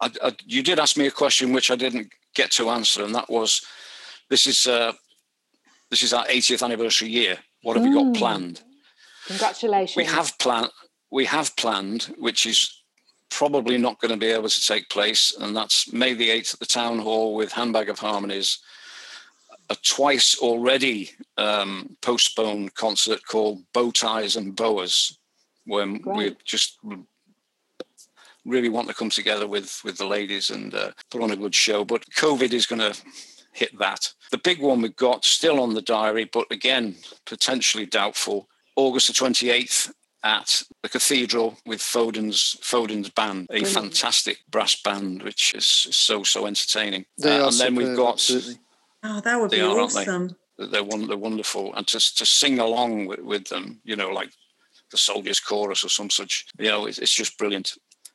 I, 0.00 0.10
I, 0.22 0.36
you 0.46 0.62
did 0.62 0.78
ask 0.78 0.96
me 0.96 1.06
a 1.06 1.10
question 1.10 1.52
which 1.52 1.70
I 1.70 1.76
didn't 1.76 2.12
get 2.34 2.50
to 2.52 2.70
answer, 2.70 3.04
and 3.04 3.14
that 3.14 3.28
was, 3.28 3.64
this 4.30 4.46
is 4.46 4.66
uh, 4.66 4.92
this 5.90 6.02
is 6.02 6.12
our 6.12 6.24
80th 6.26 6.62
anniversary 6.62 7.08
year. 7.08 7.36
What 7.62 7.76
have 7.76 7.84
we 7.84 7.92
got 7.92 8.06
Mm. 8.06 8.16
planned? 8.16 8.62
Congratulations. 9.26 9.96
we 9.96 10.04
have 10.04 10.36
planned 10.38 10.70
we 11.10 11.24
have 11.26 11.54
planned 11.56 12.14
which 12.18 12.44
is 12.46 12.82
probably 13.30 13.78
not 13.78 14.00
going 14.00 14.10
to 14.10 14.16
be 14.16 14.26
able 14.32 14.48
to 14.48 14.66
take 14.66 14.88
place 14.88 15.34
and 15.40 15.54
that's 15.56 15.92
may 15.92 16.12
the 16.14 16.28
8th 16.30 16.54
at 16.54 16.60
the 16.60 16.66
town 16.66 16.98
hall 16.98 17.34
with 17.36 17.52
handbag 17.52 17.88
of 17.88 17.98
harmonies 18.00 18.58
a 19.70 19.76
twice 19.76 20.36
already 20.38 21.10
um, 21.38 21.96
postponed 22.02 22.74
concert 22.74 23.20
called 23.26 23.62
bow 23.72 23.90
ties 23.92 24.34
and 24.36 24.56
boas 24.56 25.16
when 25.66 25.92
we 25.92 25.98
Great. 26.00 26.44
just 26.44 26.78
really 28.44 28.68
want 28.68 28.88
to 28.88 28.94
come 28.94 29.10
together 29.10 29.46
with 29.46 29.80
with 29.84 29.96
the 29.98 30.06
ladies 30.06 30.50
and 30.50 30.74
uh, 30.74 30.90
put 31.10 31.22
on 31.22 31.30
a 31.30 31.36
good 31.36 31.54
show 31.54 31.84
but 31.84 32.04
covid 32.16 32.52
is 32.52 32.66
going 32.66 32.80
to 32.80 32.98
hit 33.52 33.76
that 33.78 34.12
the 34.30 34.38
big 34.38 34.60
one 34.60 34.80
we've 34.82 34.96
got 34.96 35.24
still 35.24 35.60
on 35.60 35.74
the 35.74 35.82
diary 35.82 36.24
but 36.24 36.46
again 36.50 36.94
potentially 37.26 37.86
doubtful 37.86 38.48
August 38.76 39.08
the 39.08 39.12
28th 39.12 39.92
at 40.24 40.62
the 40.82 40.88
cathedral 40.88 41.58
with 41.66 41.80
Foden's 41.82 42.56
Foden's 42.62 43.10
band, 43.10 43.46
a 43.50 43.58
Brilliant. 43.60 43.74
fantastic 43.74 44.38
brass 44.50 44.74
band, 44.80 45.22
which 45.24 45.52
is 45.54 45.66
so 45.66 46.22
so 46.22 46.46
entertaining. 46.46 47.04
They 47.18 47.36
Uh, 47.38 47.42
are 47.42 47.48
and 47.48 47.58
then 47.58 47.74
we've 47.74 47.96
got 47.96 48.12
absolutely. 48.14 48.58
Oh, 49.02 49.20
that 49.20 49.40
would 49.40 49.50
They 49.50 49.56
be 49.56 49.62
are, 49.62 49.78
aren't 49.80 49.92
they? 49.94 50.02
awesome. 50.02 50.36
they're 50.58 50.84
one 50.84 51.06
they're 51.08 51.18
wonderful, 51.18 51.74
and 51.74 51.86
to 51.88 51.98
to 52.14 52.24
sing 52.24 52.60
along 52.60 53.06
with, 53.06 53.18
with 53.20 53.48
them, 53.48 53.80
you 53.84 53.96
know, 53.96 54.10
like 54.10 54.30
the 54.92 54.96
Soldiers 54.96 55.40
Chorus 55.40 55.84
or 55.84 55.88
some 55.88 56.08
such, 56.08 56.46
you 56.58 56.68
know, 56.68 56.86
it's, 56.86 56.98
it's 56.98 57.12
just 57.12 57.36
brilliant. 57.36 57.74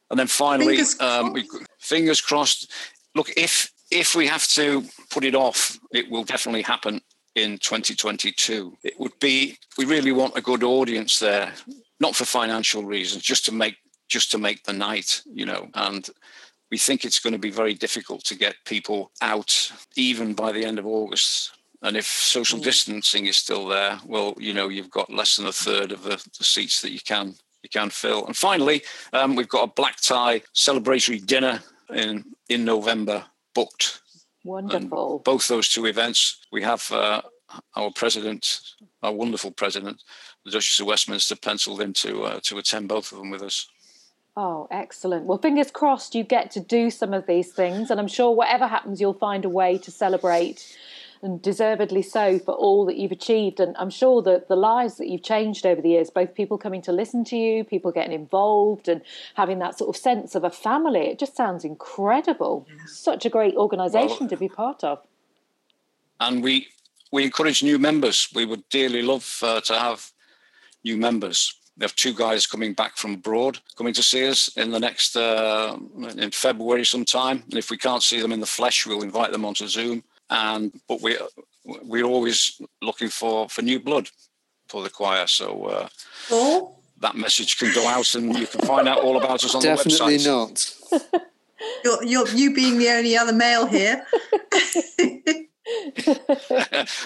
And 0.10 0.20
then 0.20 0.28
finally, 0.28 0.78
Fingers 0.78 1.02
um, 1.02 1.34
we, 1.34 1.50
fingers 1.80 2.22
crossed. 2.22 2.72
Look, 3.16 3.30
if 3.36 3.72
if 3.92 4.16
we 4.16 4.28
have 4.28 4.48
to 4.50 4.84
put 5.10 5.24
it 5.24 5.36
off, 5.36 5.78
it 5.92 6.10
will 6.10 6.24
definitely 6.24 6.62
happen 6.62 7.02
in 7.36 7.58
2022. 7.60 8.78
It 8.84 9.00
would 9.00 9.18
be 9.20 9.58
we 9.78 9.86
really 9.86 10.12
want 10.12 10.38
a 10.38 10.42
good 10.42 10.64
audience 10.64 11.20
there, 11.20 11.52
not 12.00 12.16
for 12.16 12.26
financial 12.26 12.84
reasons, 12.84 13.24
just 13.24 13.46
to 13.46 13.52
make 13.52 13.76
just 14.08 14.32
to 14.32 14.38
make 14.38 14.64
the 14.64 14.74
night, 14.74 15.22
you 15.26 15.46
know, 15.46 15.68
and 15.74 16.10
we 16.72 16.78
think 16.78 17.04
it's 17.04 17.20
going 17.20 17.34
to 17.34 17.40
be 17.40 17.52
very 17.52 17.74
difficult 17.74 18.24
to 18.26 18.36
get 18.36 18.56
people 18.66 19.12
out 19.22 19.72
even 19.96 20.34
by 20.34 20.52
the 20.52 20.64
end 20.64 20.80
of 20.80 20.86
August. 20.86 21.52
And 21.82 21.96
if 21.96 22.06
social 22.06 22.60
Mm. 22.60 22.64
distancing 22.64 23.26
is 23.28 23.38
still 23.38 23.68
there, 23.68 24.00
well, 24.06 24.34
you 24.40 24.54
know, 24.54 24.68
you've 24.68 24.90
got 24.90 25.14
less 25.14 25.36
than 25.36 25.46
a 25.46 25.52
third 25.52 25.92
of 25.92 26.04
the, 26.04 26.18
the 26.38 26.44
seats 26.44 26.82
that 26.82 26.92
you 26.92 27.00
can 27.00 27.36
you 27.68 27.80
can 27.80 27.90
fill. 27.90 28.26
And 28.26 28.36
finally, 28.36 28.84
um, 29.14 29.36
we've 29.36 29.50
got 29.50 29.64
a 29.64 29.74
black 29.74 29.98
tie 30.02 30.42
celebratory 30.54 31.26
dinner 31.26 31.62
in 31.94 32.24
in 32.50 32.66
November 32.66 33.26
booked. 33.54 34.02
Wonderful. 34.44 35.20
Both 35.26 35.48
those 35.48 35.68
two 35.68 35.86
events, 35.86 36.46
we 36.52 36.64
have 36.64 36.90
uh, 36.92 37.22
our 37.76 37.92
president, 37.92 38.62
our 39.04 39.12
wonderful 39.12 39.52
president, 39.52 40.04
the 40.46 40.52
Duchess 40.52 40.80
of 40.80 40.88
Westminster, 40.88 41.36
penciled 41.36 41.82
in 41.82 41.94
to 41.94 42.24
uh, 42.24 42.40
to 42.44 42.58
attend 42.58 42.88
both 42.88 43.12
of 43.12 43.18
them 43.18 43.30
with 43.30 43.44
us. 43.44 43.68
Oh, 44.40 44.68
excellent. 44.70 45.26
Well, 45.26 45.40
fingers 45.40 45.72
crossed 45.72 46.14
you 46.14 46.24
get 46.24 46.52
to 46.52 46.60
do 46.60 46.92
some 46.92 47.12
of 47.12 47.26
these 47.26 47.52
things. 47.52 47.90
And 47.90 48.00
I'm 48.00 48.08
sure 48.08 48.32
whatever 48.32 48.68
happens, 48.68 49.02
you'll 49.02 49.16
find 49.16 49.44
a 49.46 49.50
way 49.50 49.80
to 49.80 49.90
celebrate 49.90 50.78
and 51.22 51.42
deservedly 51.42 52.02
so 52.02 52.40
for 52.40 52.54
all 52.54 52.86
that 52.86 52.98
you've 52.98 53.12
achieved. 53.12 53.60
And 53.60 53.76
I'm 53.78 53.90
sure 53.90 54.22
that 54.24 54.48
the 54.48 54.56
lives 54.56 54.98
that 54.98 55.08
you've 55.08 55.24
changed 55.24 55.66
over 55.66 55.82
the 55.82 55.90
years, 55.90 56.10
both 56.10 56.34
people 56.34 56.58
coming 56.58 56.82
to 56.84 56.92
listen 56.92 57.24
to 57.26 57.38
you, 57.38 57.64
people 57.64 57.92
getting 57.92 58.14
involved, 58.14 58.88
and 58.88 59.02
having 59.36 59.60
that 59.60 59.78
sort 59.78 59.96
of 59.96 60.02
sense 60.02 60.36
of 60.36 60.44
a 60.44 60.50
family, 60.50 61.08
it 61.08 61.20
just 61.20 61.36
sounds 61.36 61.64
incredible. 61.64 62.68
Yeah. 62.70 62.86
Such 62.88 63.26
a 63.26 63.30
great 63.30 63.56
organisation 63.56 64.22
well, 64.22 64.30
to 64.30 64.38
be 64.38 64.50
part 64.50 64.84
of. 64.84 65.00
And 66.20 66.44
we 66.44 66.68
we 67.12 67.24
encourage 67.24 67.64
new 67.64 67.80
members. 67.80 68.30
We 68.34 68.46
would 68.46 68.68
dearly 68.70 69.02
love 69.02 69.40
uh, 69.42 69.62
to 69.62 69.74
have 69.74 70.12
new 70.84 70.98
members. 70.98 71.54
We 71.78 71.84
have 71.84 71.96
two 71.96 72.14
guys 72.14 72.48
coming 72.48 72.74
back 72.74 72.98
from 72.98 73.14
abroad, 73.14 73.60
coming 73.78 73.94
to 73.94 74.04
see 74.04 74.28
us 74.28 74.48
in 74.58 74.72
the 74.72 74.80
next 74.80 75.16
uh, 75.16 75.78
in 76.18 76.32
February 76.32 76.86
sometime. 76.86 77.44
And 77.46 77.56
if 77.56 77.70
we 77.70 77.78
can't 77.78 78.02
see 78.02 78.20
them 78.20 78.32
in 78.32 78.40
the 78.40 78.48
flesh, 78.48 78.86
we'll 78.88 79.04
invite 79.04 79.32
them 79.32 79.46
onto 79.46 79.68
Zoom. 79.68 80.04
And 80.30 80.74
but 80.88 81.02
we 81.02 81.18
we're 81.66 82.06
always 82.06 82.60
looking 82.82 83.10
for 83.10 83.50
for 83.50 83.62
new 83.62 83.80
blood 83.80 84.10
for 84.68 84.84
the 84.84 84.90
choir. 84.90 85.28
So 85.28 85.66
uh, 85.66 85.90
oh. 86.32 86.76
that 87.00 87.16
message 87.16 87.58
can 87.58 87.74
go 87.74 87.88
out, 87.88 88.16
and 88.16 88.38
you 88.38 88.48
can 88.48 88.62
find 88.62 88.88
out 88.88 89.00
all 89.00 89.18
about 89.18 89.44
us 89.44 89.56
on 89.56 89.62
Definitely 89.62 90.18
the 90.18 90.30
website. 90.30 90.90
Definitely 90.90 91.12
not. 91.12 91.22
you're, 91.84 92.04
you're, 92.04 92.28
you 92.30 92.54
being 92.54 92.78
the 92.78 92.90
only 92.90 93.18
other 93.18 93.34
male 93.34 93.66
here. 93.66 94.06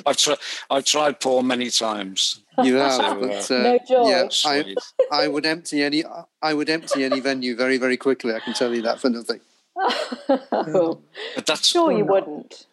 I've 0.06 0.18
tried. 0.18 0.38
I've 0.70 0.86
tried 0.86 1.20
Paul 1.20 1.42
many 1.44 1.70
times. 1.70 2.44
You 2.64 2.76
have, 2.76 2.92
so, 2.92 3.20
but, 3.20 3.52
uh, 3.52 3.64
no 3.64 3.80
joy. 3.88 4.10
Yeah, 4.10 4.30
I, 4.46 4.76
I, 5.12 5.28
would 5.28 5.46
empty 5.48 5.82
any. 5.84 6.04
I 6.42 6.54
would 6.54 6.70
empty 6.70 7.04
any 7.04 7.20
venue 7.22 7.56
very, 7.56 7.78
very 7.78 7.98
quickly. 7.98 8.36
I 8.36 8.40
can 8.40 8.54
tell 8.54 8.74
you 8.74 8.84
that 8.84 9.00
for 9.00 9.10
nothing. 9.10 9.40
oh, 9.76 11.02
but 11.36 11.46
that's 11.48 11.68
sure 11.68 11.92
you 11.92 12.06
wouldn't. 12.06 12.68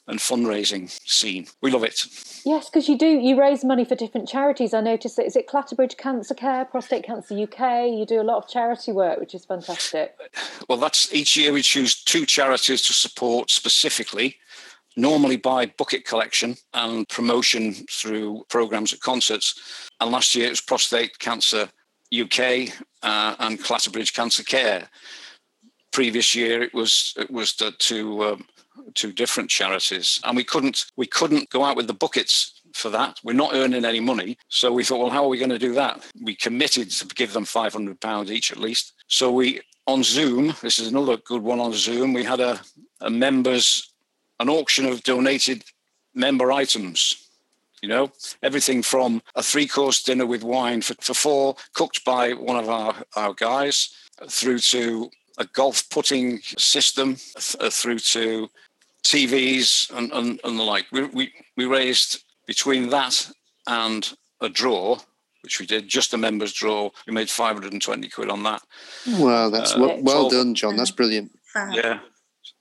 and 0.08 0.20
fundraising 0.20 0.90
scene. 1.06 1.48
We 1.62 1.70
love 1.72 1.84
it. 1.84 2.06
Yes, 2.46 2.70
because 2.70 2.88
you 2.88 2.98
do. 2.98 3.08
You 3.08 3.40
raise 3.40 3.64
money 3.64 3.84
for 3.84 3.96
different 3.96 4.28
charities. 4.28 4.74
I 4.74 4.82
noticed 4.82 5.18
that 5.18 5.26
is 5.26 5.36
it 5.36 5.48
Clatterbridge 5.48 5.98
Cancer 5.98 6.34
Care, 6.34 6.66
Prostate 6.66 7.04
Cancer 7.04 7.38
UK. 7.38 7.90
You 7.92 8.06
do 8.08 8.22
a 8.22 8.24
lot 8.24 8.38
of 8.38 8.50
charity 8.50 8.92
work, 8.92 9.20
which 9.20 9.36
is 9.36 9.46
fantastic. 9.46 10.16
Well, 10.70 10.78
that's 10.78 11.14
each 11.14 11.36
year 11.36 11.52
we 11.52 11.62
choose 11.62 12.02
two 12.04 12.26
charities 12.26 12.82
to 12.84 12.94
support 12.94 13.50
specifically. 13.50 14.38
Normally 14.98 15.38
by 15.38 15.68
bucket 15.78 16.06
collection 16.06 16.56
and 16.74 17.08
promotion 17.08 17.74
through 17.90 18.46
programs 18.50 18.92
at 18.92 19.00
concerts. 19.00 19.88
And 20.02 20.12
last 20.12 20.36
year 20.36 20.48
it 20.48 20.50
was 20.50 20.62
Prostate 20.62 21.20
Cancer 21.20 21.70
UK 22.12 22.70
uh, 23.04 23.36
and 23.40 23.60
Clatterbridge 23.60 24.14
Cancer 24.14 24.44
Care. 24.44 24.90
Previous 25.92 26.34
year 26.36 26.64
it 26.64 26.74
was 26.74 27.14
it 27.18 27.30
was 27.30 27.54
to, 27.56 27.72
to 27.72 28.24
um, 28.24 28.46
to 28.96 29.12
different 29.12 29.50
charities, 29.50 30.20
and 30.24 30.36
we 30.36 30.44
couldn't 30.44 30.86
we 30.96 31.08
couldn't 31.08 31.50
go 31.50 31.64
out 31.64 31.76
with 31.76 31.88
the 31.88 31.94
buckets 31.94 32.62
for 32.74 32.90
that. 32.90 33.20
We're 33.24 33.34
not 33.34 33.54
earning 33.54 33.86
any 33.86 34.00
money, 34.00 34.38
so 34.50 34.72
we 34.72 34.84
thought, 34.84 35.00
well, 35.00 35.10
how 35.10 35.24
are 35.24 35.30
we 35.30 35.40
going 35.40 35.50
to 35.50 35.60
do 35.60 35.74
that? 35.74 36.06
We 36.22 36.36
committed 36.36 36.92
to 36.92 37.06
give 37.16 37.34
them 37.34 37.46
five 37.46 37.74
hundred 37.74 38.00
pounds 38.00 38.32
each 38.32 38.52
at 38.52 38.60
least. 38.60 38.94
So 39.08 39.32
we 39.32 39.62
on 39.86 40.04
Zoom. 40.04 40.54
This 40.62 40.80
is 40.80 40.88
another 40.88 41.18
good 41.18 41.42
one 41.42 41.60
on 41.60 41.74
Zoom. 41.74 42.14
We 42.14 42.24
had 42.24 42.40
a, 42.40 42.60
a 43.02 43.10
members 43.10 43.94
an 44.40 44.50
auction 44.50 44.86
of 44.86 45.04
donated 45.04 45.64
member 46.14 46.52
items 46.52 47.30
you 47.82 47.90
know 47.90 48.12
everything 48.42 48.82
from 48.82 49.22
a 49.36 49.44
three 49.44 49.68
course 49.68 50.02
dinner 50.02 50.26
with 50.26 50.44
wine 50.44 50.82
for, 50.82 50.96
for 51.00 51.14
four 51.14 51.56
cooked 51.74 52.04
by 52.06 52.34
one 52.34 52.58
of 52.58 52.70
our, 52.70 52.96
our 53.16 53.34
guys 53.34 53.90
through 54.28 54.58
to 54.60 55.10
a 55.38 55.46
golf 55.46 55.88
putting 55.90 56.40
system 56.58 57.16
th- 57.16 57.56
uh, 57.60 57.70
through 57.70 58.00
to 58.00 58.50
TVs 59.04 59.90
and, 59.96 60.12
and, 60.12 60.40
and 60.44 60.60
the 60.60 60.64
like. 60.64 60.86
We, 60.92 61.04
we, 61.06 61.34
we 61.56 61.66
raised 61.66 62.24
between 62.46 62.90
that 62.90 63.30
and 63.68 64.12
a 64.42 64.50
draw, 64.50 64.98
which 65.44 65.60
we 65.60 65.66
did, 65.66 65.88
just 65.88 66.14
a 66.14 66.18
members 66.18 66.52
draw. 66.52 66.90
We 67.06 67.14
made 67.14 67.30
520 67.30 68.10
quid 68.10 68.30
on 68.30 68.44
that. 68.44 68.62
Wow, 69.08 69.50
that's 69.50 69.76
uh, 69.76 69.80
well, 69.80 70.02
well 70.02 70.30
done, 70.30 70.56
John. 70.56 70.76
That's 70.76 70.92
brilliant. 70.92 71.32
Yeah. 71.72 72.00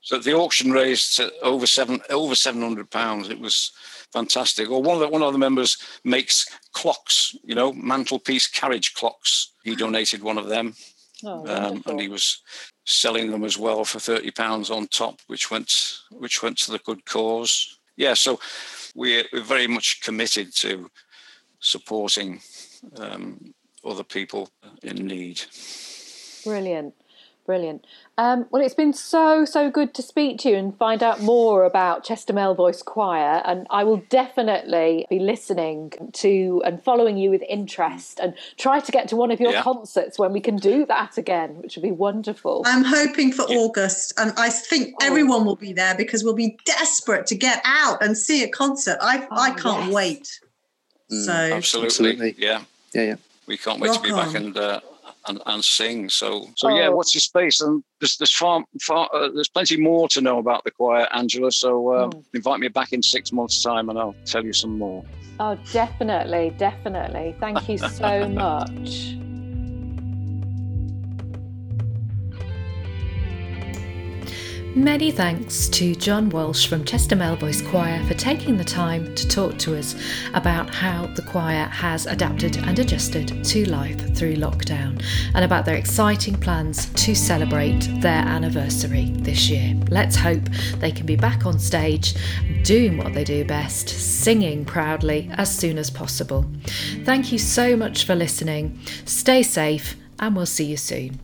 So 0.01 0.17
the 0.17 0.33
auction 0.33 0.71
raised 0.71 1.19
over 1.41 1.67
seven 1.67 1.99
over 2.09 2.35
seven 2.35 2.61
hundred 2.61 2.89
pounds. 2.89 3.29
It 3.29 3.39
was 3.39 3.71
fantastic. 4.13 4.69
Or 4.69 4.81
one 4.81 4.95
of 4.95 5.01
the, 5.01 5.07
one 5.09 5.23
of 5.23 5.33
the 5.33 5.39
members 5.39 5.77
makes 6.03 6.45
clocks, 6.73 7.35
you 7.43 7.55
know, 7.55 7.73
mantelpiece 7.73 8.47
carriage 8.47 8.93
clocks. 8.93 9.53
He 9.63 9.75
donated 9.75 10.23
one 10.23 10.37
of 10.37 10.47
them. 10.47 10.75
Oh, 11.23 11.47
um, 11.47 11.83
and 11.87 11.99
he 11.99 12.09
was 12.09 12.41
selling 12.85 13.31
them 13.31 13.43
as 13.43 13.57
well 13.57 13.83
for 13.83 13.99
thirty 13.99 14.31
pounds 14.31 14.69
on 14.69 14.87
top, 14.87 15.19
which 15.27 15.49
went 15.49 15.99
which 16.11 16.43
went 16.43 16.57
to 16.59 16.71
the 16.71 16.79
good 16.79 17.05
cause. 17.05 17.79
Yeah, 17.95 18.13
so 18.13 18.39
we're, 18.93 19.23
we're 19.33 19.41
very 19.41 19.65
much 19.65 20.01
committed 20.03 20.55
to 20.57 20.91
supporting 21.59 22.39
um, 22.97 23.55
other 23.83 24.03
people 24.03 24.49
in 24.83 25.07
need. 25.07 25.41
Brilliant. 26.43 26.93
Brilliant. 27.47 27.87
Um, 28.17 28.45
well, 28.51 28.61
it's 28.61 28.75
been 28.75 28.91
so, 28.91 29.45
so 29.45 29.71
good 29.71 29.93
to 29.93 30.01
speak 30.01 30.37
to 30.39 30.49
you 30.49 30.57
and 30.57 30.77
find 30.77 31.01
out 31.01 31.21
more 31.21 31.63
about 31.63 32.03
Chester 32.03 32.33
Male 32.33 32.53
Voice 32.53 32.81
Choir. 32.81 33.41
And 33.45 33.65
I 33.69 33.85
will 33.85 34.03
definitely 34.09 35.07
be 35.09 35.19
listening 35.19 35.93
to 36.11 36.61
and 36.65 36.83
following 36.83 37.17
you 37.17 37.29
with 37.29 37.41
interest 37.47 38.19
and 38.19 38.33
try 38.57 38.81
to 38.81 38.91
get 38.91 39.07
to 39.07 39.15
one 39.15 39.31
of 39.31 39.39
your 39.39 39.53
yeah. 39.53 39.63
concerts 39.63 40.19
when 40.19 40.33
we 40.33 40.41
can 40.41 40.57
do 40.57 40.85
that 40.87 41.17
again, 41.17 41.51
which 41.61 41.77
would 41.77 41.83
be 41.83 41.91
wonderful. 41.91 42.63
I'm 42.65 42.83
hoping 42.83 43.31
for 43.31 43.45
yeah. 43.47 43.59
August. 43.59 44.13
And 44.17 44.33
I 44.35 44.49
think 44.49 44.95
oh. 45.01 45.05
everyone 45.05 45.45
will 45.45 45.55
be 45.55 45.71
there 45.71 45.95
because 45.95 46.25
we'll 46.25 46.33
be 46.33 46.59
desperate 46.65 47.27
to 47.27 47.35
get 47.35 47.61
out 47.63 48.03
and 48.03 48.17
see 48.17 48.43
a 48.43 48.49
concert. 48.49 48.97
I, 48.99 49.25
oh, 49.31 49.39
I 49.39 49.51
can't 49.51 49.85
yes. 49.85 49.93
wait. 49.93 50.39
Mm, 51.09 51.25
so, 51.25 51.31
absolutely. 51.31 51.85
absolutely. 51.85 52.35
Yeah. 52.37 52.63
Yeah, 52.93 53.03
yeah. 53.03 53.15
We 53.45 53.55
can't 53.55 53.79
wait 53.79 53.91
Rock 53.91 53.97
to 53.99 54.03
be 54.03 54.11
on. 54.11 54.25
back 54.25 54.35
and. 54.35 54.57
Uh, 54.57 54.81
and, 55.27 55.41
and 55.45 55.63
sing. 55.63 56.09
So 56.09 56.47
so 56.55 56.69
yeah, 56.69 56.87
oh. 56.87 56.95
what's 56.95 57.13
your 57.13 57.21
space? 57.21 57.61
And 57.61 57.83
there's 57.99 58.17
there's 58.17 58.31
far, 58.31 58.63
far 58.81 59.09
uh, 59.13 59.29
there's 59.29 59.49
plenty 59.49 59.77
more 59.77 60.07
to 60.09 60.21
know 60.21 60.39
about 60.39 60.63
the 60.63 60.71
choir, 60.71 61.07
Angela. 61.13 61.51
So 61.51 61.93
uh, 61.93 62.09
invite 62.33 62.59
me 62.59 62.67
back 62.67 62.93
in 62.93 63.01
six 63.03 63.31
months' 63.31 63.61
time, 63.61 63.89
and 63.89 63.99
I'll 63.99 64.15
tell 64.25 64.43
you 64.43 64.53
some 64.53 64.77
more. 64.77 65.03
Oh, 65.39 65.57
definitely, 65.71 66.53
definitely. 66.57 67.35
Thank 67.39 67.69
you 67.69 67.77
so 67.77 68.27
much. 68.29 69.17
Many 74.77 75.09
thanks 75.09 75.67
to 75.69 75.95
John 75.95 76.29
Walsh 76.29 76.67
from 76.67 76.85
Chester 76.85 77.15
Voice 77.15 77.63
Choir 77.63 78.05
for 78.05 78.13
taking 78.13 78.57
the 78.57 78.63
time 78.63 79.15
to 79.15 79.27
talk 79.27 79.57
to 79.57 79.75
us 79.75 79.95
about 80.35 80.69
how 80.69 81.07
the 81.07 81.23
choir 81.23 81.65
has 81.65 82.05
adapted 82.05 82.57
and 82.57 82.77
adjusted 82.77 83.43
to 83.43 83.67
life 83.71 84.15
through 84.15 84.35
lockdown 84.35 85.03
and 85.33 85.43
about 85.43 85.65
their 85.65 85.77
exciting 85.77 86.35
plans 86.35 86.93
to 86.93 87.15
celebrate 87.15 87.89
their 88.01 88.21
anniversary 88.21 89.09
this 89.15 89.49
year. 89.49 89.75
Let's 89.89 90.15
hope 90.15 90.43
they 90.77 90.91
can 90.91 91.07
be 91.07 91.15
back 91.15 91.47
on 91.47 91.57
stage 91.57 92.13
doing 92.61 92.97
what 92.97 93.15
they 93.15 93.23
do 93.23 93.43
best, 93.45 93.89
singing 93.89 94.63
proudly 94.63 95.27
as 95.33 95.53
soon 95.53 95.79
as 95.79 95.89
possible. 95.89 96.45
Thank 97.03 97.31
you 97.31 97.39
so 97.39 97.75
much 97.75 98.05
for 98.05 98.13
listening. 98.13 98.79
Stay 99.05 99.41
safe 99.41 99.95
and 100.19 100.35
we'll 100.35 100.45
see 100.45 100.65
you 100.65 100.77
soon. 100.77 101.19